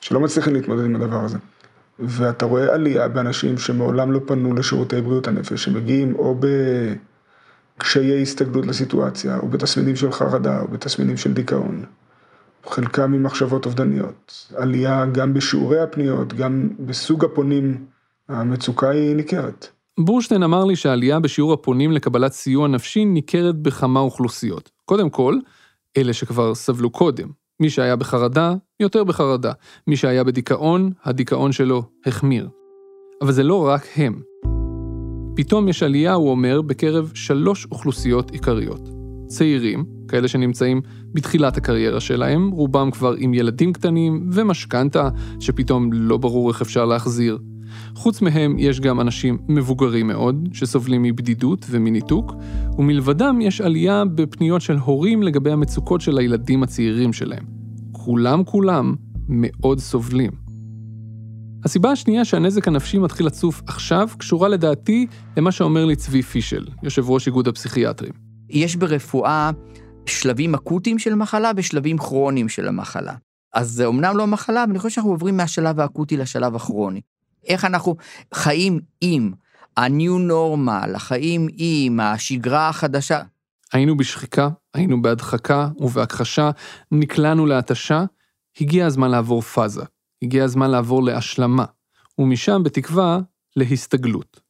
שלא 0.00 0.20
מצליחים 0.20 0.54
להתמודד 0.54 0.84
עם 0.84 0.96
הדבר 0.96 1.24
הזה. 1.24 1.38
ואתה 1.98 2.44
רואה 2.44 2.74
עלייה 2.74 3.08
באנשים 3.08 3.58
שמעולם 3.58 4.12
לא 4.12 4.20
פנו 4.26 4.54
לשירותי 4.54 5.00
בריאות 5.00 5.28
הנפש, 5.28 5.64
שמגיעים 5.64 6.14
או 6.14 6.40
בקשיי 7.76 8.22
הסתגלות 8.22 8.66
לסיטואציה, 8.66 9.38
או 9.38 9.48
בתסמינים 9.48 9.96
של 9.96 10.12
חרדה, 10.12 10.60
או 10.60 10.68
בתסמינים 10.68 11.16
של 11.16 11.32
דיכאון. 11.32 11.84
חלקם 12.66 13.14
עם 13.14 13.22
מחשבות 13.22 13.66
אובדניות. 13.66 14.46
עלייה 14.56 15.06
גם 15.06 15.34
בשיעורי 15.34 15.80
הפניות, 15.80 16.34
גם 16.34 16.68
בסוג 16.80 17.24
הפונים, 17.24 17.84
המצוקה 18.28 18.90
היא 18.90 19.16
ניכרת. 19.16 19.68
בורשטיין 20.00 20.42
אמר 20.42 20.64
לי 20.64 20.76
שהעלייה 20.76 21.20
בשיעור 21.20 21.52
הפונים 21.52 21.92
לקבלת 21.92 22.32
סיוע 22.32 22.68
נפשי 22.68 23.04
ניכרת 23.04 23.56
בכמה 23.62 24.00
אוכלוסיות. 24.00 24.70
קודם 24.84 25.10
כל, 25.10 25.38
אלה 25.96 26.12
שכבר 26.12 26.54
סבלו 26.54 26.90
קודם. 26.90 27.37
מי 27.60 27.70
שהיה 27.70 27.96
בחרדה, 27.96 28.54
יותר 28.80 29.04
בחרדה. 29.04 29.52
מי 29.86 29.96
שהיה 29.96 30.24
בדיכאון, 30.24 30.90
הדיכאון 31.04 31.52
שלו 31.52 31.82
החמיר. 32.06 32.48
אבל 33.22 33.32
זה 33.32 33.42
לא 33.42 33.68
רק 33.68 33.86
הם. 33.96 34.22
פתאום 35.36 35.68
יש 35.68 35.82
עלייה, 35.82 36.14
הוא 36.14 36.30
אומר, 36.30 36.62
בקרב 36.62 37.10
שלוש 37.14 37.66
אוכלוסיות 37.70 38.30
עיקריות. 38.30 38.88
צעירים, 39.26 39.84
כאלה 40.08 40.28
שנמצאים 40.28 40.80
בתחילת 41.14 41.56
הקריירה 41.56 42.00
שלהם, 42.00 42.50
רובם 42.50 42.90
כבר 42.90 43.14
עם 43.18 43.34
ילדים 43.34 43.72
קטנים 43.72 44.30
ומשכנתה, 44.32 45.08
שפתאום 45.40 45.92
לא 45.92 46.16
ברור 46.16 46.48
איך 46.48 46.62
אפשר 46.62 46.84
להחזיר. 46.84 47.38
חוץ 47.94 48.22
מהם 48.22 48.58
יש 48.58 48.80
גם 48.80 49.00
אנשים 49.00 49.38
מבוגרים 49.48 50.06
מאוד, 50.06 50.48
שסובלים 50.52 51.02
מבדידות 51.02 51.66
ומניתוק, 51.70 52.34
ומלבדם 52.78 53.40
יש 53.40 53.60
עלייה 53.60 54.04
בפניות 54.04 54.60
של 54.60 54.76
הורים 54.76 55.22
לגבי 55.22 55.50
המצוקות 55.50 56.00
של 56.00 56.18
הילדים 56.18 56.62
הצעירים 56.62 57.12
שלהם. 57.12 57.44
כולם 57.92 58.44
כולם 58.44 58.94
מאוד 59.28 59.78
סובלים. 59.78 60.30
הסיבה 61.64 61.90
השנייה 61.90 62.24
שהנזק 62.24 62.68
הנפשי 62.68 62.98
מתחיל 62.98 63.26
לצוף 63.26 63.62
עכשיו 63.66 64.08
קשורה 64.18 64.48
לדעתי 64.48 65.06
למה 65.36 65.52
שאומר 65.52 65.84
לי 65.84 65.96
צבי 65.96 66.22
פישל, 66.22 66.66
יושב 66.82 67.10
ראש 67.10 67.26
איגוד 67.26 67.48
הפסיכיאטרים. 67.48 68.12
יש 68.50 68.76
ברפואה 68.76 69.50
שלבים 70.06 70.54
אקוטיים 70.54 70.98
של 70.98 71.14
מחלה 71.14 71.50
ושלבים 71.56 71.98
כרוניים 71.98 72.48
של 72.48 72.68
המחלה. 72.68 73.14
אז 73.54 73.70
זה 73.70 73.86
אומנם 73.86 74.16
לא 74.16 74.26
מחלה, 74.26 74.64
אבל 74.64 74.70
אני 74.70 74.78
חושב 74.78 74.94
שאנחנו 74.94 75.10
עוברים 75.10 75.36
מהשלב 75.36 75.80
האקוטי 75.80 76.16
לשלב 76.16 76.56
הכרוני. 76.56 77.00
איך 77.44 77.64
אנחנו 77.64 77.96
חיים 78.34 78.80
עם 79.00 79.32
ה-new 79.76 80.30
normal, 80.30 80.96
החיים 80.96 81.48
עם 81.56 82.00
השגרה 82.00 82.68
החדשה. 82.68 83.20
היינו 83.72 83.96
בשחיקה, 83.96 84.48
היינו 84.74 85.02
בהדחקה 85.02 85.68
ובהכחשה, 85.78 86.50
נקלענו 86.92 87.46
להתשה, 87.46 88.04
הגיע 88.60 88.86
הזמן 88.86 89.10
לעבור 89.10 89.42
פאזה, 89.42 89.82
הגיע 90.22 90.44
הזמן 90.44 90.70
לעבור 90.70 91.02
להשלמה, 91.02 91.64
ומשם, 92.18 92.62
בתקווה, 92.64 93.18
להסתגלות. 93.56 94.40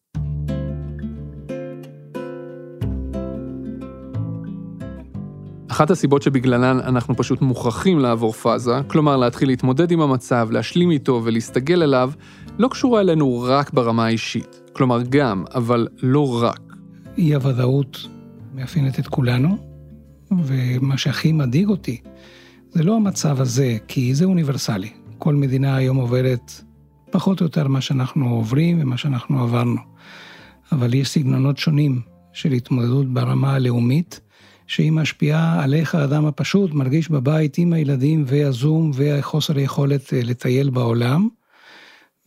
אחת 5.71 5.91
הסיבות 5.91 6.23
שבגללן 6.23 6.81
אנחנו 6.81 7.17
פשוט 7.17 7.43
מוכרחים 7.43 7.99
לעבור 7.99 8.33
פאזה, 8.33 8.81
כלומר 8.87 9.17
להתחיל 9.17 9.49
להתמודד 9.49 9.91
עם 9.91 10.01
המצב, 10.01 10.49
להשלים 10.51 10.91
איתו 10.91 11.21
ולהסתגל 11.25 11.83
אליו, 11.83 12.11
לא 12.59 12.69
קשורה 12.69 13.01
אלינו 13.01 13.43
רק 13.47 13.73
ברמה 13.73 14.07
האישית. 14.07 14.61
כלומר 14.73 15.03
גם, 15.09 15.45
אבל 15.55 15.89
לא 16.03 16.43
רק. 16.43 16.61
אי 17.19 17.35
הוודאות 17.35 17.99
מאפיינת 18.55 18.99
את 18.99 19.07
כולנו, 19.07 19.57
ומה 20.45 20.99
שהכי 20.99 21.33
מדאיג 21.33 21.69
אותי 21.69 22.01
זה 22.71 22.83
לא 22.83 22.97
המצב 22.97 23.41
הזה, 23.41 23.77
כי 23.89 24.15
זה 24.15 24.25
אוניברסלי. 24.25 24.91
כל 25.19 25.35
מדינה 25.35 25.77
היום 25.77 25.97
עוברת 25.97 26.53
פחות 27.11 27.41
או 27.41 27.47
יותר 27.47 27.69
מה 27.69 27.81
שאנחנו 27.81 28.29
עוברים 28.29 28.83
ומה 28.83 28.97
שאנחנו 28.97 29.43
עברנו. 29.43 29.81
אבל 30.73 30.95
יש 30.95 31.09
סגנונות 31.09 31.59
שונים 31.59 32.01
של 32.33 32.53
התמודדות 32.53 33.13
ברמה 33.13 33.55
הלאומית, 33.55 34.21
שהיא 34.67 34.93
משפיעה 34.93 35.65
על 35.65 35.75
איך 35.75 35.95
האדם 35.95 36.27
הפשוט 36.27 36.73
מרגיש 36.73 37.09
בבית 37.11 37.59
עם 37.59 37.73
הילדים 37.73 38.25
והזום 38.27 38.91
והחוסר 38.95 39.59
היכולת 39.59 40.15
אה, 40.15 40.21
לטייל 40.25 40.71
בעולם, 40.71 41.29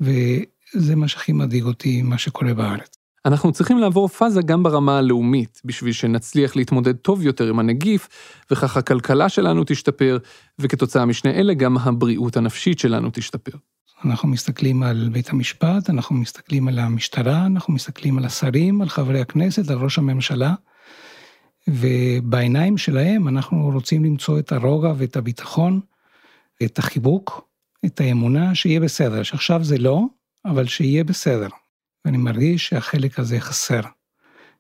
וזה 0.02 0.96
מה 0.96 1.08
שהכי 1.08 1.32
מדאיג 1.32 1.64
אותי, 1.64 2.02
מה 2.02 2.18
שקורה 2.18 2.54
בארץ. 2.54 3.02
אנחנו 3.26 3.52
צריכים 3.52 3.78
לעבור 3.78 4.08
פאזה 4.08 4.42
גם 4.42 4.64
ברמה 4.64 4.98
הלאומית, 4.98 5.62
בשביל 5.66 5.94
שנצליח 5.94 6.56
להתמודד 6.56 6.96
טוב 6.96 7.22
יותר 7.22 7.50
עם 7.50 7.60
הנגיף, 7.60 8.08
וכך 8.52 8.78
הכלכלה 8.78 9.30
שלנו 9.30 9.64
תשתפר, 9.66 10.18
וכתוצאה 10.60 11.06
משני 11.06 11.32
אלה 11.32 11.54
גם 11.54 11.78
הבריאות 11.78 12.38
הנפשית 12.38 12.80
שלנו 12.80 13.10
תשתפר. 13.14 13.58
אנחנו 14.06 14.30
מסתכלים 14.30 14.84
על 14.84 15.10
בית 15.12 15.30
המשפט, 15.30 15.90
אנחנו 15.90 16.16
מסתכלים 16.16 16.68
על 16.68 16.80
המשטרה, 16.80 17.46
אנחנו 17.46 17.74
מסתכלים 17.74 18.18
על 18.18 18.26
השרים, 18.26 18.82
על 18.82 18.90
חברי 18.90 19.22
הכנסת, 19.22 19.70
על 19.70 19.78
ראש 19.78 19.98
הממשלה. 19.98 20.54
ובעיניים 21.68 22.78
שלהם 22.78 23.28
אנחנו 23.28 23.70
רוצים 23.74 24.06
למצוא 24.06 24.40
את 24.40 24.52
הרוגע 24.52 24.94
ואת 24.98 25.16
הביטחון, 25.16 25.80
את 26.64 26.80
החיבוק, 26.80 27.48
את 27.86 28.02
האמונה 28.02 28.56
שיהיה 28.56 28.80
בסדר, 28.80 29.24
שעכשיו 29.24 29.64
זה 29.64 29.78
לא, 29.78 30.02
אבל 30.46 30.68
שיהיה 30.68 31.04
בסדר. 31.04 31.48
ואני 32.06 32.18
מרגיש 32.18 32.68
שהחלק 32.68 33.20
הזה 33.20 33.40
חסר. 33.40 33.82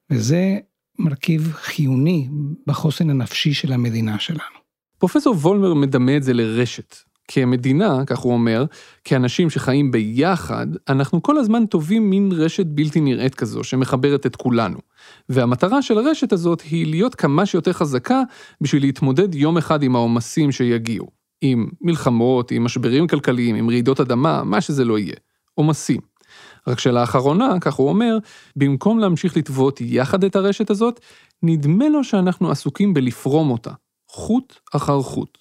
וזה 0.10 0.58
מרכיב 1.00 1.52
חיוני 1.54 2.30
בחוסן 2.68 3.10
הנפשי 3.10 3.54
של 3.54 3.74
המדינה 3.74 4.20
שלנו. 4.20 4.62
פרופסור 4.98 5.36
וולמר 5.36 5.74
מדמה 5.74 6.18
את 6.18 6.24
זה 6.24 6.34
לרשת. 6.34 6.96
כמדינה, 7.28 8.06
כך 8.06 8.20
הוא 8.20 8.34
אומר, 8.34 8.66
כאנשים 9.04 9.50
שחיים 9.50 9.92
ביחד, 9.92 10.68
אנחנו 10.90 11.22
כל 11.22 11.38
הזמן 11.38 11.66
טובים 11.66 12.10
מין 12.10 12.32
רשת 12.32 12.66
בלתי 12.66 13.02
נראית 13.02 13.36
כזו, 13.36 13.64
שמחברת 13.64 14.26
את 14.26 14.36
כולנו. 14.36 14.78
והמטרה 15.30 15.82
של 15.82 15.98
הרשת 15.98 16.34
הזאת 16.34 16.62
היא 16.62 16.88
להיות 16.88 17.16
כמה 17.16 17.46
שיותר 17.46 17.74
חזקה 17.74 18.22
בשביל 18.62 18.84
להתמודד 18.84 19.36
יום 19.36 19.58
אחד 19.58 19.84
עם 19.84 19.96
העומסים 19.96 20.52
שיגיעו. 20.52 21.21
עם 21.42 21.68
מלחמות, 21.82 22.52
עם 22.52 22.64
משברים 22.64 23.08
כלכליים, 23.08 23.56
עם 23.56 23.70
רעידות 23.70 24.00
אדמה, 24.00 24.44
מה 24.44 24.62
שזה 24.62 24.86
לא 24.86 25.00
יהיה. 25.00 25.16
עומסים. 25.54 26.02
רק 26.68 26.80
שלאחרונה, 26.80 27.60
כך 27.62 27.74
הוא 27.74 27.90
אומר, 27.90 28.18
במקום 28.56 29.00
להמשיך 29.00 29.38
לטוות 29.38 29.82
יחד 29.82 30.24
את 30.24 30.36
הרשת 30.36 30.70
הזאת, 30.70 31.00
נדמה 31.44 31.90
לו 31.90 32.04
שאנחנו 32.04 32.52
עסוקים 32.52 32.94
בלפרום 32.94 33.50
אותה, 33.50 33.72
חוט 34.10 34.56
אחר 34.74 35.02
חוט. 35.02 35.38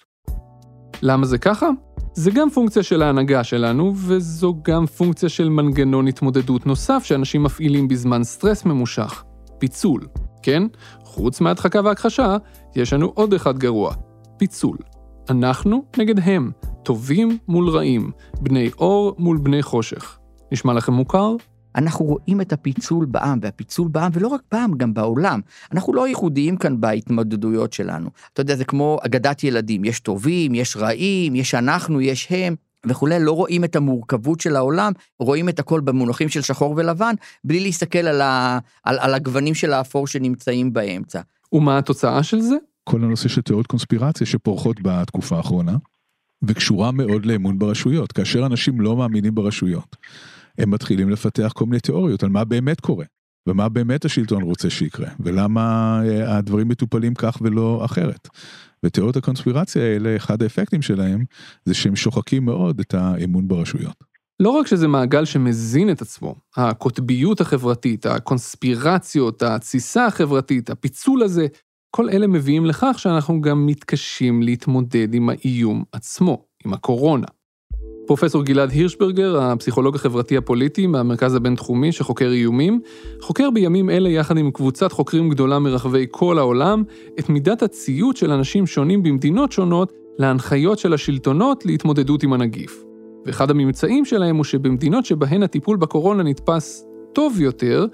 למה 1.01 1.25
זה 1.25 1.37
ככה? 1.37 1.69
זה 2.13 2.31
גם 2.31 2.49
פונקציה 2.49 2.83
של 2.83 3.01
ההנהגה 3.01 3.43
שלנו, 3.43 3.93
וזו 3.95 4.55
גם 4.61 4.85
פונקציה 4.85 5.29
של 5.29 5.49
מנגנון 5.49 6.07
התמודדות 6.07 6.65
נוסף 6.65 7.03
שאנשים 7.03 7.43
מפעילים 7.43 7.87
בזמן 7.87 8.23
סטרס 8.23 8.65
ממושך, 8.65 9.23
פיצול. 9.59 10.07
כן? 10.43 10.63
חוץ 11.03 11.41
מהדחקה 11.41 11.81
והכחשה, 11.83 12.37
יש 12.75 12.93
לנו 12.93 13.11
עוד 13.15 13.33
אחד 13.33 13.57
גרוע, 13.57 13.93
פיצול. 14.37 14.77
אנחנו 15.29 15.85
נגד 15.97 16.19
הם, 16.19 16.51
טובים 16.83 17.37
מול 17.47 17.69
רעים, 17.69 18.11
בני 18.41 18.69
אור 18.77 19.15
מול 19.19 19.37
בני 19.37 19.63
חושך. 19.63 20.17
נשמע 20.51 20.73
לכם 20.73 20.93
מוכר? 20.93 21.35
אנחנו 21.75 22.05
רואים 22.05 22.41
את 22.41 22.53
הפיצול 22.53 23.05
בעם, 23.05 23.39
והפיצול 23.41 23.87
בעם, 23.87 24.11
ולא 24.13 24.27
רק 24.27 24.41
בעם, 24.51 24.73
גם 24.77 24.93
בעולם. 24.93 25.39
אנחנו 25.71 25.93
לא 25.93 26.07
ייחודיים 26.07 26.57
כאן 26.57 26.81
בהתמודדויות 26.81 27.73
שלנו. 27.73 28.09
אתה 28.33 28.41
יודע, 28.41 28.55
זה 28.55 28.65
כמו 28.65 28.99
אגדת 29.05 29.43
ילדים, 29.43 29.85
יש 29.85 29.99
טובים, 29.99 30.55
יש 30.55 30.77
רעים, 30.77 31.35
יש 31.35 31.55
אנחנו, 31.55 32.01
יש 32.01 32.27
הם. 32.29 32.55
וכולי, 32.85 33.19
לא 33.19 33.31
רואים 33.31 33.63
את 33.63 33.75
המורכבות 33.75 34.39
של 34.39 34.55
העולם, 34.55 34.91
רואים 35.19 35.49
את 35.49 35.59
הכל 35.59 35.79
במונחים 35.79 36.29
של 36.29 36.41
שחור 36.41 36.73
ולבן, 36.77 37.15
בלי 37.43 37.59
להסתכל 37.59 37.99
על, 37.99 38.21
ה, 38.21 38.59
על, 38.83 38.99
על 38.99 39.13
הגוונים 39.13 39.53
של 39.53 39.73
האפור 39.73 40.07
שנמצאים 40.07 40.73
באמצע. 40.73 41.21
ומה 41.53 41.77
התוצאה 41.77 42.23
של 42.23 42.41
זה? 42.41 42.55
כל 42.83 43.03
הנושא 43.03 43.29
של 43.29 43.41
תיאוריות 43.41 43.67
קונספירציה 43.67 44.27
שפורחות 44.27 44.77
בתקופה 44.81 45.37
האחרונה, 45.37 45.77
וקשורה 46.43 46.91
מאוד 46.91 47.25
לאמון 47.25 47.59
ברשויות. 47.59 48.11
כאשר 48.11 48.45
אנשים 48.45 48.81
לא 48.81 48.97
מאמינים 48.97 49.35
ברשויות, 49.35 49.95
הם 50.57 50.71
מתחילים 50.71 51.09
לפתח 51.09 51.51
כל 51.55 51.65
מיני 51.65 51.79
תיאוריות 51.79 52.23
על 52.23 52.29
מה 52.29 52.43
באמת 52.43 52.81
קורה, 52.81 53.05
ומה 53.49 53.69
באמת 53.69 54.05
השלטון 54.05 54.43
רוצה 54.43 54.69
שיקרה, 54.69 55.09
ולמה 55.19 55.99
אה, 56.05 56.37
הדברים 56.37 56.67
מטופלים 56.67 57.13
כך 57.13 57.37
ולא 57.41 57.81
אחרת. 57.85 58.27
ותיאוריות 58.85 59.17
הקונספירציה 59.17 59.83
האלה, 59.83 60.15
אחד 60.15 60.43
האפקטים 60.43 60.81
שלהם, 60.81 61.25
זה 61.65 61.73
שהם 61.73 61.95
שוחקים 61.95 62.45
מאוד 62.45 62.79
את 62.79 62.93
האמון 62.93 63.47
ברשויות. 63.47 64.03
לא 64.39 64.49
רק 64.49 64.67
שזה 64.67 64.87
מעגל 64.87 65.25
שמזין 65.25 65.91
את 65.91 66.01
עצמו, 66.01 66.35
הקוטביות 66.55 67.41
החברתית, 67.41 68.05
הקונספירציות, 68.05 69.43
התסיסה 69.43 70.05
החברתית, 70.05 70.69
הפיצול 70.69 71.23
הזה, 71.23 71.47
כל 71.95 72.09
אלה 72.09 72.27
מביאים 72.27 72.65
לכך 72.65 72.95
שאנחנו 72.97 73.41
גם 73.41 73.65
מתקשים 73.65 74.43
להתמודד 74.43 75.13
עם 75.13 75.29
האיום 75.29 75.83
עצמו, 75.91 76.43
עם 76.65 76.73
הקורונה. 76.73 77.27
פרופסור 78.07 78.43
גלעד 78.43 78.71
הירשברגר, 78.71 79.41
הפסיכולוג 79.41 79.95
החברתי 79.95 80.37
הפוליטי 80.37 80.87
מהמרכז 80.87 81.35
הבינתחומי 81.35 81.91
שחוקר 81.91 82.31
איומים, 82.31 82.81
חוקר 83.21 83.49
בימים 83.49 83.89
אלה 83.89 84.09
יחד 84.09 84.37
עם 84.37 84.51
קבוצת 84.51 84.91
חוקרים 84.91 85.29
גדולה 85.29 85.59
מרחבי 85.59 86.05
כל 86.11 86.37
העולם 86.37 86.83
את 87.19 87.29
מידת 87.29 87.63
הציות 87.63 88.17
של 88.17 88.31
אנשים 88.31 88.67
שונים 88.67 89.03
במדינות 89.03 89.51
שונות 89.51 89.93
להנחיות 90.19 90.79
של 90.79 90.93
השלטונות 90.93 91.65
להתמודדות 91.65 92.23
עם 92.23 92.33
הנגיף. 92.33 92.83
ואחד 93.25 93.49
הממצאים 93.49 94.05
שלהם 94.05 94.35
הוא 94.35 94.43
שבמדינות 94.43 95.05
שבהן 95.05 95.43
הטיפול 95.43 95.77
בקורונה 95.77 96.23
נתפס 96.23 96.85
טוב 97.13 97.41
יותר, 97.41 97.85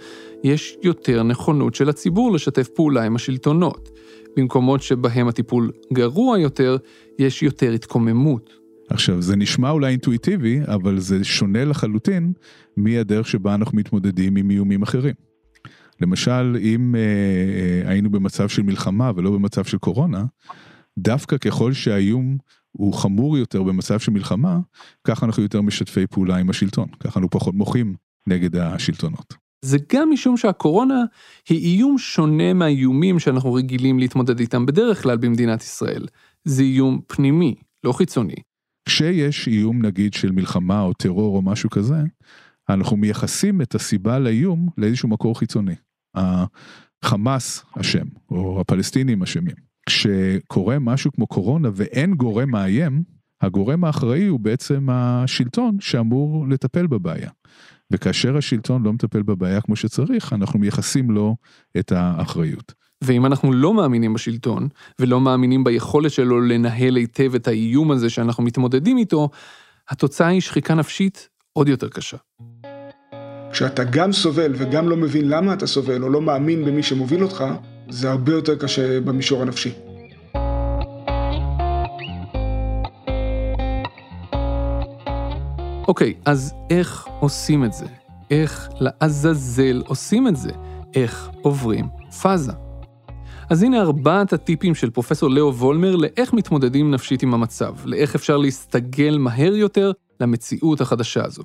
יש 0.44 0.78
יותר 0.84 1.24
נכונות 1.24 1.76
של 1.76 1.90
הציבור 1.90 2.32
לשתף 2.32 2.68
פעולה 2.68 3.04
עם 3.04 3.16
השלטונות. 3.16 3.90
במקומות 4.38 4.82
שבהם 4.82 5.28
הטיפול 5.28 5.72
גרוע 5.94 6.40
יותר, 6.40 6.78
יש 7.20 7.44
יותר 7.44 7.72
התקוממות. 7.72 8.50
עכשיו, 8.90 9.22
זה 9.22 9.36
נשמע 9.36 9.70
אולי 9.70 9.92
אינטואיטיבי, 9.92 10.60
אבל 10.66 11.00
זה 11.00 11.24
שונה 11.24 11.66
לחלוטין 11.66 12.34
מהדרך 12.78 13.28
שבה 13.28 13.56
אנחנו 13.56 13.78
מתמודדים 13.78 14.36
עם 14.36 14.50
איומים 14.50 14.82
אחרים. 14.82 15.14
למשל, 16.02 16.58
אם 16.62 16.96
אה, 16.96 17.02
אה, 17.02 17.90
היינו 17.90 18.10
במצב 18.10 18.50
של 18.50 18.62
מלחמה 18.62 19.12
ולא 19.16 19.32
במצב 19.32 19.64
של 19.64 19.78
קורונה, 19.78 20.26
דווקא 20.98 21.38
ככל 21.38 21.74
שהאיום 21.74 22.38
הוא 22.72 22.94
חמור 22.94 23.38
יותר 23.38 23.64
במצב 23.64 24.00
של 24.00 24.12
מלחמה, 24.12 24.60
ככה 25.04 25.26
אנחנו 25.26 25.44
יותר 25.44 25.62
משתפי 25.62 26.08
פעולה 26.08 26.38
עם 26.38 26.50
השלטון, 26.50 26.88
ככה 27.00 27.20
אנחנו 27.20 27.30
פחות 27.30 27.56
מוחים 27.56 27.96
נגד 28.28 28.56
השלטונות. 28.56 29.47
זה 29.62 29.78
גם 29.94 30.10
משום 30.12 30.38
שהקורונה 30.38 31.04
היא 31.50 31.76
איום 31.76 31.98
שונה 31.98 32.54
מהאיומים 32.54 33.20
שאנחנו 33.20 33.54
רגילים 33.54 34.00
להתמודד 34.00 34.40
איתם 34.40 34.66
בדרך 34.66 35.04
כלל 35.04 35.18
במדינת 35.18 35.62
ישראל. 35.62 36.08
זה 36.44 36.64
איום 36.64 37.02
פנימי, 37.08 37.56
לא 37.84 37.92
חיצוני. 37.92 38.36
כשיש 38.86 39.48
איום 39.48 39.86
נגיד 39.86 40.14
של 40.14 40.32
מלחמה 40.32 40.82
או 40.82 40.94
טרור 40.94 41.36
או 41.36 41.42
משהו 41.42 41.70
כזה, 41.70 42.02
אנחנו 42.70 42.98
מייחסים 42.98 43.62
את 43.62 43.76
הסיבה 43.76 44.20
לאיום 44.20 44.70
לאיזשהו 44.78 45.10
מקור 45.10 45.40
חיצוני. 45.40 45.76
החמאס 46.16 47.66
אשם, 47.80 48.06
או 48.32 48.62
הפלסטינים 48.62 49.24
אשמים. 49.24 49.56
כשקורה 49.90 50.80
משהו 50.80 51.12
כמו 51.12 51.28
קורונה 51.28 51.70
ואין 51.74 52.14
גורם 52.14 52.50
מאיים, 52.50 53.04
הגורם 53.42 53.84
האחראי 53.84 54.26
הוא 54.26 54.40
בעצם 54.40 54.88
השלטון 54.92 55.78
שאמור 55.80 56.48
לטפל 56.48 56.88
בבעיה. 56.88 57.30
וכאשר 57.92 58.38
השלטון 58.38 58.84
לא 58.84 58.94
מטפל 58.94 59.22
בבעיה 59.22 59.62
כמו 59.62 59.76
שצריך, 59.76 60.34
אנחנו 60.34 60.60
מייחסים 60.60 61.12
לו 61.12 61.36
את 61.80 61.92
האחריות. 61.92 62.74
ואם 63.04 63.26
אנחנו 63.26 63.54
לא 63.54 63.74
מאמינים 63.74 64.14
בשלטון, 64.14 64.68
ולא 65.00 65.22
מאמינים 65.22 65.64
ביכולת 65.64 66.12
שלו 66.12 66.42
לנהל 66.42 66.96
היטב 66.96 67.36
את 67.36 67.48
האיום 67.48 67.92
הזה 67.92 68.10
שאנחנו 68.10 68.44
מתמודדים 68.44 68.98
איתו, 68.98 69.30
התוצאה 69.90 70.28
היא 70.28 70.42
שחיקה 70.42 70.76
נפשית 70.76 71.30
עוד 71.54 71.68
יותר 71.68 71.90
קשה. 71.90 72.18
כשאתה 73.52 73.84
גם 73.84 74.12
סובל 74.12 74.54
וגם 74.56 74.90
לא 74.90 74.98
מבין 74.98 75.30
למה 75.30 75.54
אתה 75.54 75.68
סובל, 75.68 76.04
או 76.04 76.10
לא 76.10 76.22
מאמין 76.22 76.66
במי 76.66 76.84
שמוביל 76.84 77.24
אותך, 77.24 77.44
זה 77.90 78.12
הרבה 78.12 78.32
יותר 78.32 78.56
קשה 78.56 79.02
במישור 79.02 79.42
הנפשי. 79.42 79.87
אוקיי, 85.88 86.14
אז 86.26 86.54
איך 86.70 87.08
עושים 87.20 87.66
את 87.66 87.74
זה? 87.74 87.86
איך 88.32 88.70
לעזאזל 88.80 89.84
עושים 89.86 90.28
את 90.28 90.36
זה? 90.36 90.52
איך 90.96 91.30
עוברים 91.42 91.86
פאזה? 92.22 92.52
אז 93.50 93.64
הנה 93.64 93.82
ארבעת 93.82 94.34
הטיפים 94.34 94.76
של 94.76 94.90
פרופסור 94.90 95.30
לאו 95.30 95.56
וולמר 95.56 95.96
לאיך 95.96 96.34
מתמודדים 96.34 96.92
נפשית 96.92 97.24
עם 97.24 97.34
המצב, 97.34 97.76
לאיך 97.86 98.16
אפשר 98.16 98.38
להסתגל 98.38 99.18
מהר 99.18 99.56
יותר 99.56 99.92
למציאות 100.20 100.82
החדשה 100.82 101.26
הזו. 101.26 101.44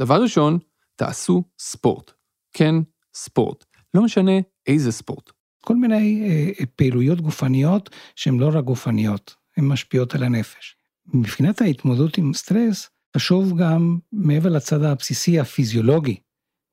דבר 0.00 0.22
ראשון, 0.22 0.58
תעשו 0.96 1.42
ספורט. 1.58 2.10
כן, 2.52 2.74
ספורט. 3.14 3.64
לא 3.94 4.02
משנה 4.02 4.32
איזה 4.66 4.92
ספורט. 4.92 5.30
כל 5.64 5.76
מיני 5.76 6.28
אה, 6.28 6.66
פעילויות 6.76 7.20
גופניות 7.20 7.90
שהן 8.16 8.38
לא 8.38 8.50
רק 8.52 8.64
גופניות, 8.64 9.34
הן 9.56 9.64
משפיעות 9.64 10.14
על 10.14 10.22
הנפש. 10.22 10.76
מבחינת 11.14 11.60
ההתמודדות 11.60 12.18
עם 12.18 12.34
סטרס, 12.34 12.90
חשוב 13.16 13.58
גם 13.58 13.98
מעבר 14.12 14.48
לצד 14.48 14.82
הבסיסי 14.82 15.40
הפיזיולוגי, 15.40 16.16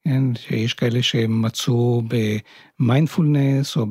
כן, 0.04 0.36
שיש 0.36 0.74
כאלה 0.74 1.04
שמצאו 1.04 2.02
במיינדפולנס 2.80 3.78
או 3.78 3.86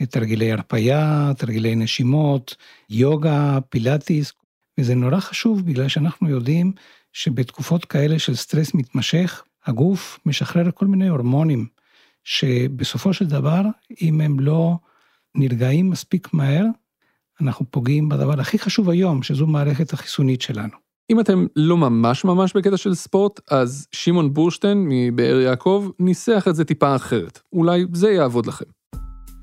בתרגילי 0.00 0.52
הרפייה, 0.52 1.32
תרגילי 1.38 1.74
נשימות, 1.74 2.56
יוגה, 2.90 3.58
פילאטיס, 3.68 4.32
וזה 4.80 4.94
נורא 4.94 5.20
חשוב 5.20 5.66
בגלל 5.66 5.88
שאנחנו 5.88 6.30
יודעים 6.30 6.72
שבתקופות 7.12 7.84
כאלה 7.84 8.18
של 8.18 8.34
סטרס 8.34 8.74
מתמשך, 8.74 9.42
הגוף 9.66 10.18
משחרר 10.26 10.70
כל 10.70 10.86
מיני 10.86 11.08
הורמונים, 11.08 11.66
שבסופו 12.24 13.12
של 13.12 13.26
דבר, 13.26 13.62
אם 14.00 14.20
הם 14.20 14.40
לא 14.40 14.76
נרגעים 15.34 15.90
מספיק 15.90 16.28
מהר, 16.32 16.64
אנחנו 17.40 17.66
פוגעים 17.70 18.08
בדבר 18.08 18.40
הכי 18.40 18.58
חשוב 18.58 18.90
היום, 18.90 19.22
שזו 19.22 19.46
מערכת 19.46 19.92
החיסונית 19.92 20.42
שלנו. 20.42 20.85
אם 21.10 21.20
אתם 21.20 21.46
לא 21.56 21.76
ממש 21.76 22.24
ממש 22.24 22.56
בקטע 22.56 22.76
של 22.76 22.94
ספורט, 22.94 23.40
אז 23.50 23.86
שמעון 23.92 24.34
בורשטיין 24.34 24.86
מבאר 24.88 25.40
יעקב 25.40 25.88
ניסח 25.98 26.46
את 26.48 26.56
זה 26.56 26.64
טיפה 26.64 26.96
אחרת. 26.96 27.40
אולי 27.52 27.86
זה 27.92 28.10
יעבוד 28.10 28.46
לכם. 28.46 28.64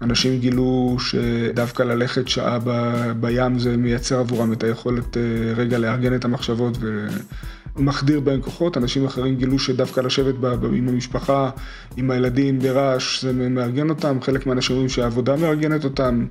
אנשים 0.01 0.39
גילו 0.39 0.97
שדווקא 0.99 1.83
ללכת 1.83 2.27
שעה 2.27 2.59
ב, 2.63 2.69
בים 3.19 3.59
זה 3.59 3.77
מייצר 3.77 4.19
עבורם 4.19 4.53
את 4.53 4.63
היכולת 4.63 5.17
אה, 5.17 5.21
רגע 5.55 5.77
לארגן 5.77 6.15
את 6.15 6.25
המחשבות 6.25 6.77
ומחדיר 7.75 8.19
בהם 8.19 8.41
כוחות. 8.41 8.77
אנשים 8.77 9.05
אחרים 9.05 9.35
גילו 9.35 9.59
שדווקא 9.59 10.01
לשבת 10.01 10.35
ב, 10.35 10.45
עם 10.45 10.89
המשפחה, 10.89 11.49
עם 11.97 12.11
הילדים 12.11 12.59
ברעש, 12.59 13.21
זה 13.23 13.33
מארגן 13.33 13.89
אותם. 13.89 14.17
חלק 14.21 14.45
מהאנשים 14.45 14.75
אומרים 14.75 14.89
שהעבודה 14.89 15.35
מארגנת 15.35 15.83
אותם. 15.83 16.25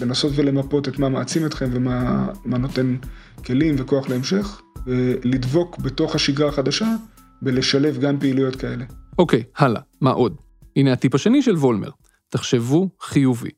לנסות 0.00 0.32
ולמפות 0.34 0.88
את 0.88 0.98
מה 0.98 1.08
מעצים 1.08 1.46
אתכם 1.46 1.68
ומה 1.72 2.58
נותן 2.58 2.96
כלים 3.44 3.74
וכוח 3.78 4.08
להמשך. 4.08 4.62
ולדבוק 4.86 5.78
בתוך 5.78 6.14
השגרה 6.14 6.48
החדשה 6.48 6.94
ולשלב 7.42 7.98
גם 7.98 8.20
פעילויות 8.20 8.56
כאלה. 8.56 8.84
אוקיי, 9.18 9.42
הלאה, 9.56 9.80
מה 10.00 10.10
עוד? 10.10 10.36
הנה 10.76 10.92
הטיפ 10.92 11.14
השני 11.14 11.42
של 11.42 11.56
וולמר, 11.56 11.90
תחשבו 12.28 12.88
חיובי. 13.00 13.50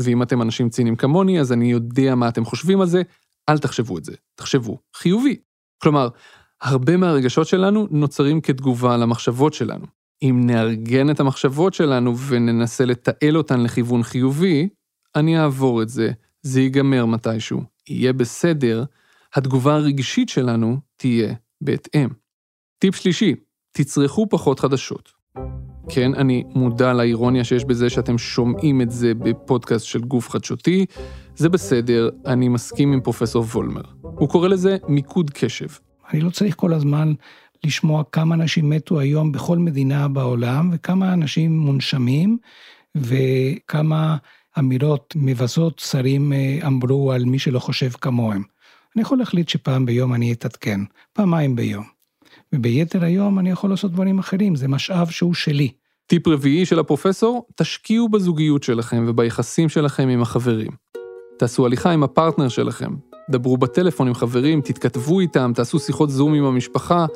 ואם 0.00 0.22
אתם 0.22 0.42
אנשים 0.42 0.68
ציניים 0.68 0.96
כמוני, 0.96 1.40
אז 1.40 1.52
אני 1.52 1.70
יודע 1.70 2.14
מה 2.14 2.28
אתם 2.28 2.44
חושבים 2.44 2.80
על 2.80 2.86
זה, 2.86 3.02
אל 3.48 3.58
תחשבו 3.58 3.98
את 3.98 4.04
זה, 4.04 4.12
תחשבו 4.34 4.78
חיובי. 4.96 5.36
כלומר, 5.78 6.08
הרבה 6.62 6.96
מהרגשות 6.96 7.46
שלנו 7.46 7.86
נוצרים 7.90 8.40
כתגובה 8.40 8.96
למחשבות 8.96 9.54
שלנו. 9.54 9.86
אם 10.22 10.42
נארגן 10.46 11.10
את 11.10 11.20
המחשבות 11.20 11.74
שלנו 11.74 12.18
וננסה 12.18 12.84
לתעל 12.84 13.36
אותן 13.36 13.60
לכיוון 13.60 14.02
חיובי, 14.02 14.68
אני 15.16 15.40
אעבור 15.40 15.82
את 15.82 15.88
זה, 15.88 16.10
זה 16.42 16.60
ייגמר 16.60 17.06
מתישהו, 17.06 17.62
יהיה 17.88 18.12
בסדר, 18.12 18.84
התגובה 19.34 19.74
הרגשית 19.74 20.28
שלנו 20.28 20.76
תהיה 20.96 21.34
בהתאם. 21.60 22.08
טיפ 22.78 22.96
שלישי, 22.96 23.34
תצרכו 23.72 24.26
פחות 24.30 24.60
חדשות. 24.60 25.12
כן, 25.88 26.14
אני 26.14 26.44
מודע 26.54 26.92
לאירוניה 26.92 27.44
שיש 27.44 27.64
בזה 27.64 27.90
שאתם 27.90 28.18
שומעים 28.18 28.80
את 28.82 28.90
זה 28.90 29.14
בפודקאסט 29.14 29.86
של 29.86 30.00
גוף 30.00 30.30
חדשותי, 30.30 30.86
זה 31.36 31.48
בסדר, 31.48 32.10
אני 32.26 32.48
מסכים 32.48 32.92
עם 32.92 33.00
פרופסור 33.00 33.44
וולמר. 33.44 33.82
הוא 34.02 34.28
קורא 34.28 34.48
לזה 34.48 34.76
מיקוד 34.88 35.30
קשב. 35.30 35.66
אני 36.12 36.20
לא 36.20 36.30
צריך 36.30 36.56
כל 36.56 36.72
הזמן 36.72 37.12
לשמוע 37.64 38.02
כמה 38.12 38.34
אנשים 38.34 38.70
מתו 38.70 39.00
היום 39.00 39.32
בכל 39.32 39.58
מדינה 39.58 40.08
בעולם, 40.08 40.70
וכמה 40.72 41.12
אנשים 41.12 41.58
מונשמים, 41.58 42.38
וכמה 42.96 44.16
אמירות 44.58 45.14
מבזות 45.16 45.78
שרים 45.78 46.32
אה, 46.32 46.58
אמרו 46.66 47.12
על 47.12 47.24
מי 47.24 47.38
שלא 47.38 47.58
חושב 47.58 47.90
כמוהם. 47.90 48.42
אני 48.96 49.02
יכול 49.02 49.18
להחליט 49.18 49.48
שפעם 49.48 49.86
ביום 49.86 50.14
אני 50.14 50.32
אתעדכן, 50.32 50.80
פעמיים 51.12 51.56
ביום. 51.56 51.84
וביתר 52.52 53.04
היום 53.04 53.38
אני 53.38 53.50
יכול 53.50 53.70
לעשות 53.70 53.92
דברים 53.92 54.18
אחרים, 54.18 54.56
זה 54.56 54.68
משאב 54.68 55.10
שהוא 55.10 55.34
שלי. 55.34 55.72
טיפ 56.06 56.28
רביעי 56.28 56.66
של 56.66 56.78
הפרופסור, 56.78 57.46
תשקיעו 57.54 58.08
בזוגיות 58.08 58.62
שלכם 58.62 59.04
וביחסים 59.08 59.68
שלכם 59.68 60.08
עם 60.08 60.22
החברים. 60.22 60.70
תעשו 61.38 61.66
הליכה 61.66 61.90
עם 61.90 62.02
הפרטנר 62.02 62.48
שלכם, 62.48 62.90
דברו 63.30 63.56
בטלפון 63.56 64.08
עם 64.08 64.14
חברים, 64.14 64.60
תתכתבו 64.60 65.20
איתם, 65.20 65.52
תעשו 65.54 65.78
שיחות 65.78 66.10
זום 66.10 66.34
עם 66.34 66.44
המשפחה, 66.44 67.06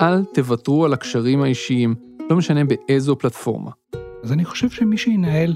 אל 0.00 0.24
תוותרו 0.24 0.84
על 0.84 0.92
הקשרים 0.92 1.42
האישיים, 1.42 1.94
לא 2.30 2.36
משנה 2.36 2.60
באיזו 2.64 3.18
פלטפורמה. 3.18 3.70
אז 4.22 4.32
אני 4.32 4.44
חושב 4.44 4.70
שמי 4.70 4.98
שינהל 4.98 5.54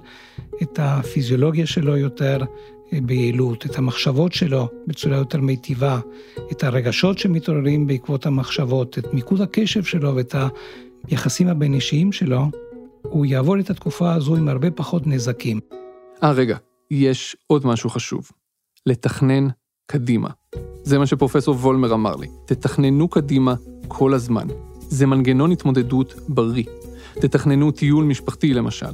את 0.62 0.78
הפיזיולוגיה 0.82 1.66
שלו 1.66 1.96
יותר, 1.96 2.38
ביעילות, 3.02 3.66
את 3.66 3.78
המחשבות 3.78 4.33
שלו 4.33 4.68
בצורה 4.87 5.16
יותר 5.16 5.40
מיטיבה, 5.40 6.00
את 6.52 6.64
הרגשות 6.64 7.18
שמתעוררים 7.18 7.87
בעקבות 7.87 8.26
המחשבות, 8.26 8.98
את 8.98 9.14
מיקוד 9.14 9.40
הקשב 9.40 9.85
שלו 9.85 10.16
ואת 10.16 10.35
היחסים 11.09 11.48
הבין-אישיים 11.48 12.12
שלו, 12.12 12.50
הוא 13.02 13.26
יעבור 13.26 13.61
את 13.61 13.70
התקופה 13.70 14.14
הזו 14.14 14.37
עם 14.37 14.48
הרבה 14.48 14.70
פחות 14.70 15.07
נזקים. 15.07 15.61
אה, 16.22 16.33
רגע, 16.33 16.57
יש 16.90 17.37
עוד 17.46 17.66
משהו 17.66 17.90
חשוב. 17.90 18.31
לתכנן 18.87 19.48
קדימה. 19.87 20.28
זה 20.83 20.98
מה 20.98 21.07
שפרופסור 21.07 21.55
וולמר 21.55 21.94
אמר 21.94 22.16
לי. 22.16 22.26
תתכננו 22.46 23.09
קדימה 23.09 23.55
כל 23.88 24.14
הזמן. 24.14 24.46
זה 24.81 25.07
מנגנון 25.07 25.52
התמודדות 25.52 26.14
בריא. 26.28 26.64
תתכננו 27.14 27.70
טיול 27.70 28.05
משפחתי 28.05 28.55
למשל. 28.55 28.87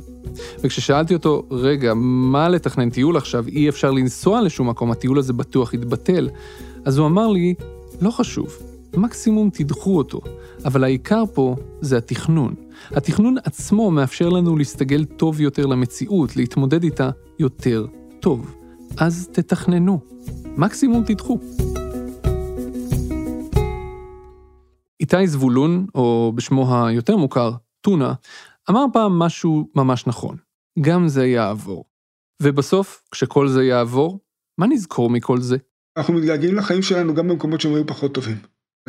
וכששאלתי 0.61 1.15
אותו, 1.15 1.43
רגע, 1.51 1.93
מה 1.97 2.49
לתכנן 2.49 2.91
טיול 2.91 3.17
עכשיו? 3.17 3.49
אי 3.49 3.69
אפשר 3.69 3.91
לנסוע 3.91 4.43
לשום 4.43 4.69
מקום, 4.71 4.91
הטיול 4.91 5.19
הזה 5.19 5.33
בטוח 5.33 5.75
יתבטל. 5.75 6.29
אז 6.85 6.99
הוא 6.99 7.07
אמר 7.07 7.29
לי, 7.29 7.55
לא 8.01 8.11
חשוב, 8.11 8.59
מקסימום 8.97 9.51
תדחו 9.51 9.97
אותו, 9.99 10.21
אבל 10.65 10.85
העיקר 10.85 11.25
פה 11.35 11.57
זה 11.81 11.97
התכנון. 11.97 12.55
התכנון 12.91 13.37
עצמו 13.45 13.91
מאפשר 13.91 14.29
לנו 14.29 14.57
להסתגל 14.57 15.05
טוב 15.05 15.41
יותר 15.41 15.67
למציאות, 15.67 16.37
להתמודד 16.37 16.83
איתה 16.83 17.11
יותר 17.39 17.87
טוב. 18.21 18.55
אז 18.97 19.29
תתכננו, 19.33 20.01
מקסימום 20.57 21.05
תדחו. 21.05 21.39
איתי 25.01 25.27
זבולון, 25.27 25.87
או 25.95 26.33
בשמו 26.35 26.87
היותר 26.87 27.17
מוכר, 27.17 27.53
טונה, 27.81 28.15
אמר 28.71 28.85
פעם 28.93 29.19
משהו 29.19 29.69
ממש 29.75 30.07
נכון. 30.07 30.37
גם 30.81 31.09
זה 31.09 31.27
יעבור. 31.27 31.85
ובסוף, 32.43 33.03
כשכל 33.11 33.49
זה 33.49 33.65
יעבור, 33.65 34.21
מה 34.59 34.67
נזכור 34.67 35.11
מכל 35.11 35.41
זה? 35.41 35.57
אנחנו 35.97 36.15
מתגעגעים 36.15 36.55
לחיים 36.55 36.83
שלנו 36.83 37.15
גם 37.15 37.29
במקומות 37.29 37.61
שהם 37.61 37.75
היו 37.75 37.87
פחות 37.87 38.15
טובים. 38.15 38.37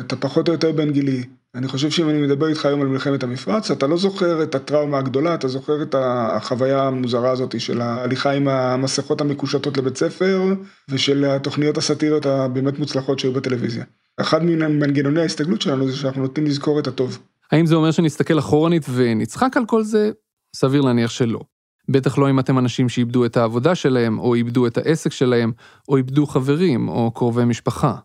אתה 0.00 0.16
פחות 0.16 0.48
או 0.48 0.52
יותר 0.52 0.72
בן 0.72 0.90
גילי. 0.90 1.24
אני 1.54 1.68
חושב 1.68 1.90
שאם 1.90 2.08
אני 2.08 2.20
מדבר 2.20 2.48
איתך 2.48 2.66
היום 2.66 2.80
על 2.80 2.86
מלחמת 2.86 3.22
המפרץ, 3.22 3.70
אתה 3.70 3.86
לא 3.86 3.96
זוכר 3.96 4.42
את 4.42 4.54
הטראומה 4.54 4.98
הגדולה, 4.98 5.34
אתה 5.34 5.48
זוכר 5.48 5.82
את 5.82 5.94
החוויה 5.98 6.82
המוזרה 6.82 7.30
הזאת 7.30 7.60
של 7.60 7.80
ההליכה 7.80 8.32
עם 8.32 8.48
המסכות 8.48 9.20
המקושטות 9.20 9.76
לבית 9.76 9.96
ספר, 9.96 10.54
ושל 10.88 11.24
התוכניות 11.24 11.78
הסאטיריות 11.78 12.26
הבאמת 12.26 12.78
מוצלחות 12.78 13.18
שהיו 13.18 13.32
בטלוויזיה. 13.32 13.84
אחד 14.20 14.44
ממנגנוני 14.44 15.20
ההסתגלות 15.20 15.62
שלנו 15.62 15.90
זה 15.90 15.96
שאנחנו 15.96 16.22
נוטים 16.22 16.46
לזכור 16.46 16.78
את 16.78 16.86
הטוב. 16.86 17.18
האם 17.52 17.66
זה 17.66 17.74
אומר 17.74 17.90
שנסתכל 17.90 18.38
אחורנית 18.38 18.86
ונצחק 18.94 19.56
על 19.56 19.66
כל 19.66 19.82
זה? 19.82 20.10
סביר 20.56 20.80
להניח 20.80 21.10
שלא. 21.10 21.40
בטח 21.88 22.18
לא 22.18 22.30
אם 22.30 22.40
אתם 22.40 22.58
אנשים 22.58 22.88
שאיבדו 22.88 23.24
את 23.24 23.36
העבודה 23.36 23.74
שלהם, 23.74 24.18
או 24.18 24.34
איבדו 24.34 24.66
את 24.66 24.78
העסק 24.78 25.12
שלהם, 25.12 25.52
או 25.88 25.96
איבדו 25.96 26.26
חברים, 26.26 26.88
או 26.88 27.10
קרובי 27.10 27.44
משפחה. 27.44 27.96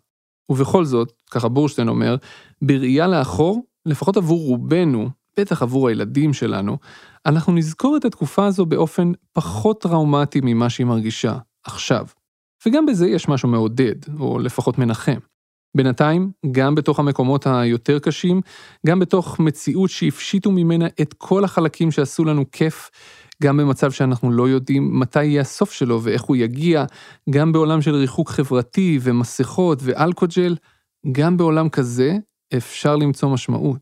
ובכל 0.50 0.86
זאת, 0.86 1.14
ככה 1.32 1.48
בורשטיין 1.48 1.88
אומר, 1.88 2.16
בראייה 2.62 3.08
לאחור, 3.08 3.66
לפחות 3.86 4.18
עבור 4.18 4.40
רובנו, 4.40 5.10
בטח 5.40 5.62
עבור 5.62 5.88
הילדים 5.88 6.34
שלנו, 6.34 6.78
אנחנו 7.26 7.54
נזכור 7.54 7.98
את 7.98 8.06
התקופה 8.06 8.46
הזו 8.46 8.66
באופן 8.66 9.12
פחות 9.34 9.82
טראומטי 9.82 10.40
ממה 10.44 10.70
שהיא 10.70 10.88
מרגישה 10.88 11.38
עכשיו. 11.64 12.06
וגם 12.66 12.86
בזה 12.86 13.08
יש 13.08 13.28
משהו 13.28 13.50
מעודד, 13.50 13.96
או 14.20 14.40
לפחות 14.40 14.78
מנחם. 14.78 15.20
בינתיים, 15.76 16.32
גם 16.52 16.76
בתוך 16.76 17.00
המקומות 17.00 17.48
היותר 17.48 18.00
קשים, 18.00 18.42
גם 18.88 19.00
בתוך 19.00 19.40
מציאות 19.40 19.90
שהפשיטו 19.90 20.52
ממנה 20.52 20.88
את 21.02 21.14
כל 21.18 21.44
החלקים 21.44 21.92
שעשו 21.92 22.26
לנו 22.26 22.46
כיף, 22.52 22.90
גם 23.44 23.58
במצב 23.58 23.92
שאנחנו 23.92 24.32
לא 24.32 24.50
יודעים 24.50 25.00
מתי 25.00 25.24
יהיה 25.24 25.42
הסוף 25.42 25.72
שלו 25.72 26.02
ואיך 26.04 26.22
הוא 26.22 26.36
יגיע, 26.36 26.86
גם 27.30 27.52
בעולם 27.52 27.82
של 27.82 27.96
ריחוק 27.96 28.30
חברתי 28.30 29.00
ומסכות 29.02 29.80
ואלכוג'ל, 29.82 30.56
גם 31.12 31.38
בעולם 31.38 31.70
כזה 31.70 32.18
אפשר 32.58 32.96
למצוא 32.96 33.30
משמעות. 33.30 33.80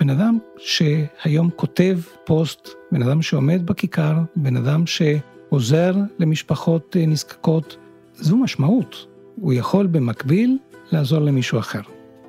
בן 0.00 0.10
אדם 0.10 0.38
שהיום 0.58 1.50
כותב 1.56 1.98
פוסט, 2.24 2.68
בן 2.92 3.02
אדם 3.02 3.22
שעומד 3.22 3.66
בכיכר, 3.66 4.14
בן 4.36 4.56
אדם 4.56 4.84
שעוזר 4.86 5.94
למשפחות 6.18 6.96
נזקקות, 7.06 7.76
זו 8.14 8.36
משמעות. 8.36 9.06
הוא 9.36 9.52
יכול 9.52 9.86
במקביל 9.86 10.58
לעזור 10.92 11.18
למישהו 11.18 11.58
אחר. 11.58 11.80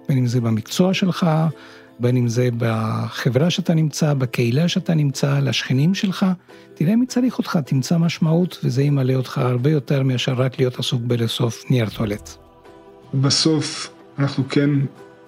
בין 0.10 0.18
אם 0.18 0.28
זה 0.28 0.42
במקצוע 0.42 0.94
שלך, 0.94 1.28
בין 2.00 2.18
אם 2.18 2.28
זה 2.28 2.50
בחברה 2.58 3.50
שאתה 3.50 3.74
נמצא, 3.74 4.14
בקהילה 4.14 4.68
שאתה 4.68 4.94
נמצא, 4.94 5.40
לשכנים 5.40 5.94
שלך. 5.94 6.26
תראה 6.74 6.96
מי 6.96 7.06
צריך 7.06 7.38
אותך, 7.38 7.60
תמצא 7.66 7.98
משמעות, 7.98 8.60
וזה 8.64 8.84
ימלא 8.84 9.14
אותך 9.14 9.38
הרבה 9.38 9.70
יותר 9.70 10.04
מאשר 10.04 10.34
רק 10.34 10.60
להיות 10.60 10.80
עסוק 10.80 11.02
בלאסוף 11.02 11.64
נייר 11.70 11.90
טואלט. 11.90 12.30
בסוף 13.14 13.94
אנחנו 14.20 14.44
כן 14.50 14.70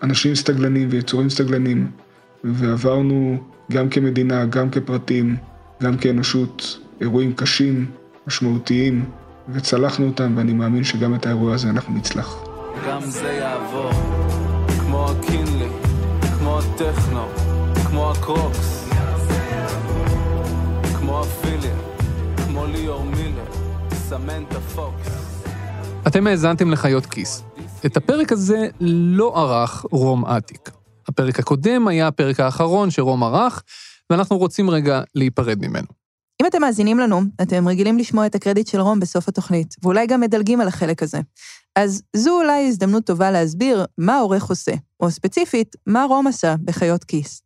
אנשים 0.03 0.35
סטגלנים 0.35 0.87
ויצורים 0.91 1.29
סטגלנים, 1.29 1.91
ועברנו 2.43 3.37
גם 3.71 3.89
כמדינה, 3.89 4.45
גם 4.45 4.69
כפרטים, 4.69 5.35
גם 5.83 5.97
כאנושות, 5.97 6.79
אירועים 7.01 7.33
קשים, 7.33 7.85
משמעותיים, 8.27 9.05
וצלחנו 9.49 10.07
אותם, 10.07 10.33
ואני 10.37 10.53
מאמין 10.53 10.83
שגם 10.83 11.15
את 11.15 11.25
האירוע 11.25 11.53
הזה 11.53 11.69
אנחנו 11.69 11.97
נצלח. 11.97 12.54
גם 12.87 13.01
זה 13.01 13.31
יעבור, 13.31 13.91
כמו 14.79 15.09
הקינלי, 15.09 15.69
כמו 16.37 16.59
הטכנו, 16.59 17.25
כמו 17.87 18.11
הקרוקס, 18.11 18.89
כמו 20.97 21.21
הפיליה, 21.21 21.75
כמו 22.45 22.65
ליאור 22.65 23.03
מילר, 23.03 23.45
סמנטה 23.93 24.59
פוקס. 24.59 25.41
אתם 26.07 26.27
האזנתם 26.27 26.71
לחיות 26.71 27.05
כיס. 27.05 27.43
את 27.85 27.97
הפרק 27.97 28.31
הזה 28.31 28.67
לא 28.79 29.33
ערך 29.35 29.85
רום 29.91 30.25
אטיק. 30.25 30.71
הפרק 31.07 31.39
הקודם 31.39 31.87
היה 31.87 32.07
הפרק 32.07 32.39
האחרון 32.39 32.91
שרום 32.91 33.23
ערך, 33.23 33.63
ואנחנו 34.09 34.37
רוצים 34.37 34.69
רגע 34.69 35.01
להיפרד 35.15 35.65
ממנו. 35.67 35.87
אם 36.41 36.47
אתם 36.47 36.61
מאזינים 36.61 36.99
לנו, 36.99 37.21
אתם 37.41 37.67
רגילים 37.67 37.97
לשמוע 37.97 38.25
את 38.25 38.35
הקרדיט 38.35 38.67
של 38.67 38.79
רום 38.79 38.99
בסוף 38.99 39.27
התוכנית, 39.27 39.75
ואולי 39.83 40.07
גם 40.07 40.21
מדלגים 40.21 40.61
על 40.61 40.67
החלק 40.67 41.03
הזה. 41.03 41.19
אז 41.75 42.01
זו 42.15 42.41
אולי 42.41 42.67
הזדמנות 42.67 43.05
טובה 43.05 43.31
להסביר 43.31 43.85
מה 43.97 44.15
העורך 44.15 44.43
עושה, 44.43 44.71
או 44.99 45.11
ספציפית, 45.11 45.75
מה 45.87 46.03
רום 46.03 46.27
עשה 46.27 46.55
בחיות 46.65 47.03
כיס. 47.03 47.41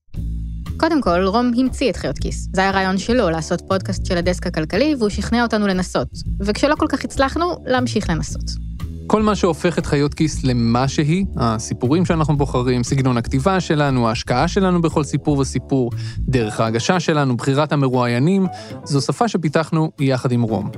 קודם 0.77 1.01
כל, 1.01 1.23
רום 1.25 1.51
המציא 1.57 1.89
את 1.89 1.95
חיות 1.95 2.17
כיס. 2.19 2.47
זה 2.53 2.61
היה 2.61 2.71
רעיון 2.71 2.97
שלו 2.97 3.29
לעשות 3.29 3.61
פודקאסט 3.67 4.05
של 4.05 4.17
הדסק 4.17 4.47
הכלכלי, 4.47 4.95
והוא 4.99 5.09
שכנע 5.09 5.43
אותנו 5.43 5.67
לנסות. 5.67 6.07
וכשלא 6.39 6.75
כל 6.75 6.87
כך 6.89 7.03
הצלחנו, 7.03 7.55
להמשיך 7.65 8.09
לנסות. 8.09 8.68
כל 9.09 9.21
מה 9.21 9.35
שהופך 9.35 9.79
את 9.79 9.85
חיות 9.85 10.13
כיס 10.13 10.43
למה 10.43 10.87
שהיא, 10.87 11.25
הסיפורים 11.37 12.05
שאנחנו 12.05 12.37
בוחרים, 12.37 12.83
סגנון 12.83 13.17
הכתיבה 13.17 13.59
שלנו, 13.59 14.07
ההשקעה 14.07 14.47
שלנו 14.47 14.81
בכל 14.81 15.03
סיפור 15.03 15.37
וסיפור, 15.37 15.91
דרך 16.19 16.59
ההגשה 16.59 16.99
שלנו, 16.99 17.37
בחירת 17.37 17.71
המרואיינים, 17.71 18.47
זו 18.83 19.01
שפה 19.01 19.27
שפיתחנו 19.27 19.91
יחד 19.99 20.31
עם 20.31 20.41
רום. 20.41 20.69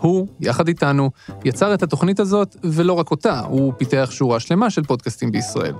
הוא, 0.00 0.26
יחד 0.40 0.68
איתנו, 0.68 1.10
יצר 1.44 1.74
את 1.74 1.82
התוכנית 1.82 2.20
הזאת, 2.20 2.56
ולא 2.64 2.92
רק 2.92 3.10
אותה, 3.10 3.40
הוא 3.40 3.72
פיתח 3.78 4.08
שורה 4.10 4.40
שלמה 4.40 4.70
של 4.70 4.82
פודקאסטים 4.82 5.32
בישראל. 5.32 5.74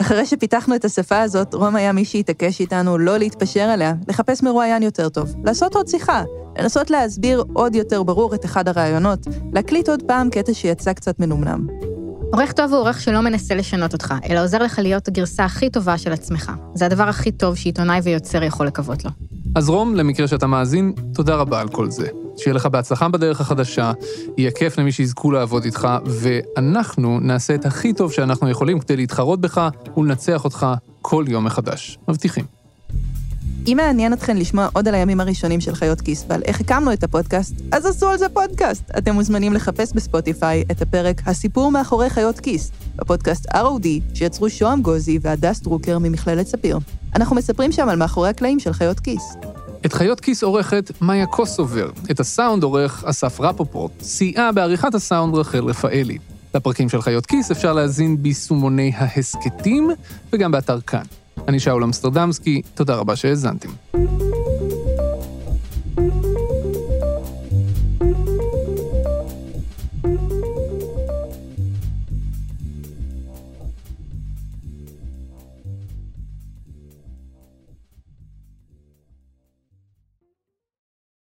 אחרי 0.00 0.26
שפיתחנו 0.26 0.74
את 0.74 0.84
השפה 0.84 1.20
הזאת, 1.20 1.54
רום 1.54 1.76
היה 1.76 1.92
מי 1.92 2.04
שהתעקש 2.04 2.60
איתנו 2.60 2.98
לא 2.98 3.18
להתפשר 3.18 3.60
עליה, 3.60 3.94
לחפש 4.08 4.42
מרואיין 4.42 4.82
יותר 4.82 5.08
טוב, 5.08 5.34
לעשות 5.44 5.74
עוד 5.74 5.88
שיחה, 5.88 6.22
לנסות 6.58 6.90
להסביר 6.90 7.44
עוד 7.52 7.74
יותר 7.74 8.02
ברור 8.02 8.34
את 8.34 8.44
אחד 8.44 8.68
הרעיונות, 8.68 9.26
להקליט 9.52 9.88
עוד 9.88 10.02
פעם 10.06 10.30
קטע 10.30 10.54
שיצא 10.54 10.92
קצת 10.92 11.20
מנומנם. 11.20 11.66
עורך 12.32 12.52
טוב 12.52 12.72
הוא 12.72 12.80
עורך 12.80 13.00
שלא 13.00 13.20
מנסה 13.20 13.54
לשנות 13.54 13.92
אותך, 13.92 14.14
אלא 14.30 14.42
עוזר 14.42 14.58
לך 14.58 14.78
להיות 14.78 15.08
הגרסה 15.08 15.44
הכי 15.44 15.70
טובה 15.70 15.98
של 15.98 16.12
עצמך. 16.12 16.52
זה 16.74 16.86
הדבר 16.86 17.08
הכי 17.08 17.32
טוב 17.32 17.56
שעיתונאי 17.56 18.00
ויוצר 18.02 18.42
יכול 18.42 18.66
לקוות 18.66 19.04
לו. 19.04 19.10
אז 19.54 19.68
רום, 19.68 19.94
למקרה 19.94 20.28
שאתה 20.28 20.46
מאזין, 20.46 20.92
תודה 21.14 21.34
רבה 21.34 21.60
על 21.60 21.68
כל 21.68 21.90
זה. 21.90 22.06
שיהיה 22.42 22.54
לך 22.54 22.66
בהצלחה 22.66 23.08
בדרך 23.08 23.40
החדשה, 23.40 23.92
יהיה 24.36 24.50
כיף 24.50 24.78
למי 24.78 24.92
שיזכו 24.92 25.30
לעבוד 25.30 25.64
איתך, 25.64 25.88
ואנחנו 26.06 27.20
נעשה 27.20 27.54
את 27.54 27.66
הכי 27.66 27.92
טוב 27.92 28.12
שאנחנו 28.12 28.50
יכולים 28.50 28.80
כדי 28.80 28.96
להתחרות 28.96 29.40
בך 29.40 29.68
ולנצח 29.96 30.44
אותך 30.44 30.66
כל 31.02 31.24
יום 31.28 31.44
מחדש. 31.44 31.98
מבטיחים. 32.08 32.44
אם 33.66 33.76
מעניין 33.76 34.12
אתכם 34.12 34.36
לשמוע 34.36 34.68
עוד 34.72 34.88
על 34.88 34.94
הימים 34.94 35.20
הראשונים 35.20 35.60
של 35.60 35.74
חיות 35.74 36.00
כיס 36.00 36.24
ועל 36.28 36.42
איך 36.44 36.60
הקמנו 36.60 36.92
את 36.92 37.04
הפודקאסט, 37.04 37.54
אז 37.72 37.86
עשו 37.86 38.08
על 38.08 38.18
זה 38.18 38.28
פודקאסט. 38.28 38.90
אתם 38.98 39.14
מוזמנים 39.14 39.52
לחפש 39.52 39.92
בספוטיפיי 39.92 40.64
את 40.70 40.82
הפרק 40.82 41.22
"הסיפור 41.26 41.72
מאחורי 41.72 42.10
חיות 42.10 42.40
כיס", 42.40 42.70
בפודקאסט 42.96 43.46
ROD 43.46 43.86
שיצרו 44.14 44.50
שוהם 44.50 44.82
גוזי 44.82 45.18
והדס 45.22 45.60
דרוקר 45.60 45.98
ממכללת 45.98 46.46
ספיר. 46.46 46.78
אנחנו 47.16 47.36
מספרים 47.36 47.72
שם 47.72 47.88
על 47.88 47.96
מאחורי 47.96 48.28
הקלעים 48.28 48.60
של 48.60 48.72
חיות 48.72 49.00
כיס. 49.00 49.22
את 49.86 49.92
חיות 49.92 50.20
כיס 50.20 50.42
עורכת 50.42 50.90
מאיה 51.00 51.26
קוסובר, 51.26 51.90
את 52.10 52.20
הסאונד 52.20 52.62
עורך 52.62 53.04
אסף 53.04 53.40
רפופורט, 53.40 53.92
סייעה 54.00 54.52
בעריכת 54.52 54.94
הסאונד 54.94 55.34
רחל 55.34 55.64
רפאלי. 55.64 56.18
לפרקים 56.54 56.88
של 56.88 57.02
חיות 57.02 57.26
כיס 57.26 57.50
אפשר 57.50 57.72
להזין 57.72 58.22
ביישומוני 58.22 58.92
ההסכתים 58.94 59.90
וגם 60.32 60.50
באתר 60.50 60.80
כאן. 60.80 61.04
אני 61.48 61.60
שאול 61.60 61.84
אמסטרדמסקי, 61.84 62.62
תודה 62.74 62.94
רבה 62.94 63.16
שהאזנתם. 63.16 63.68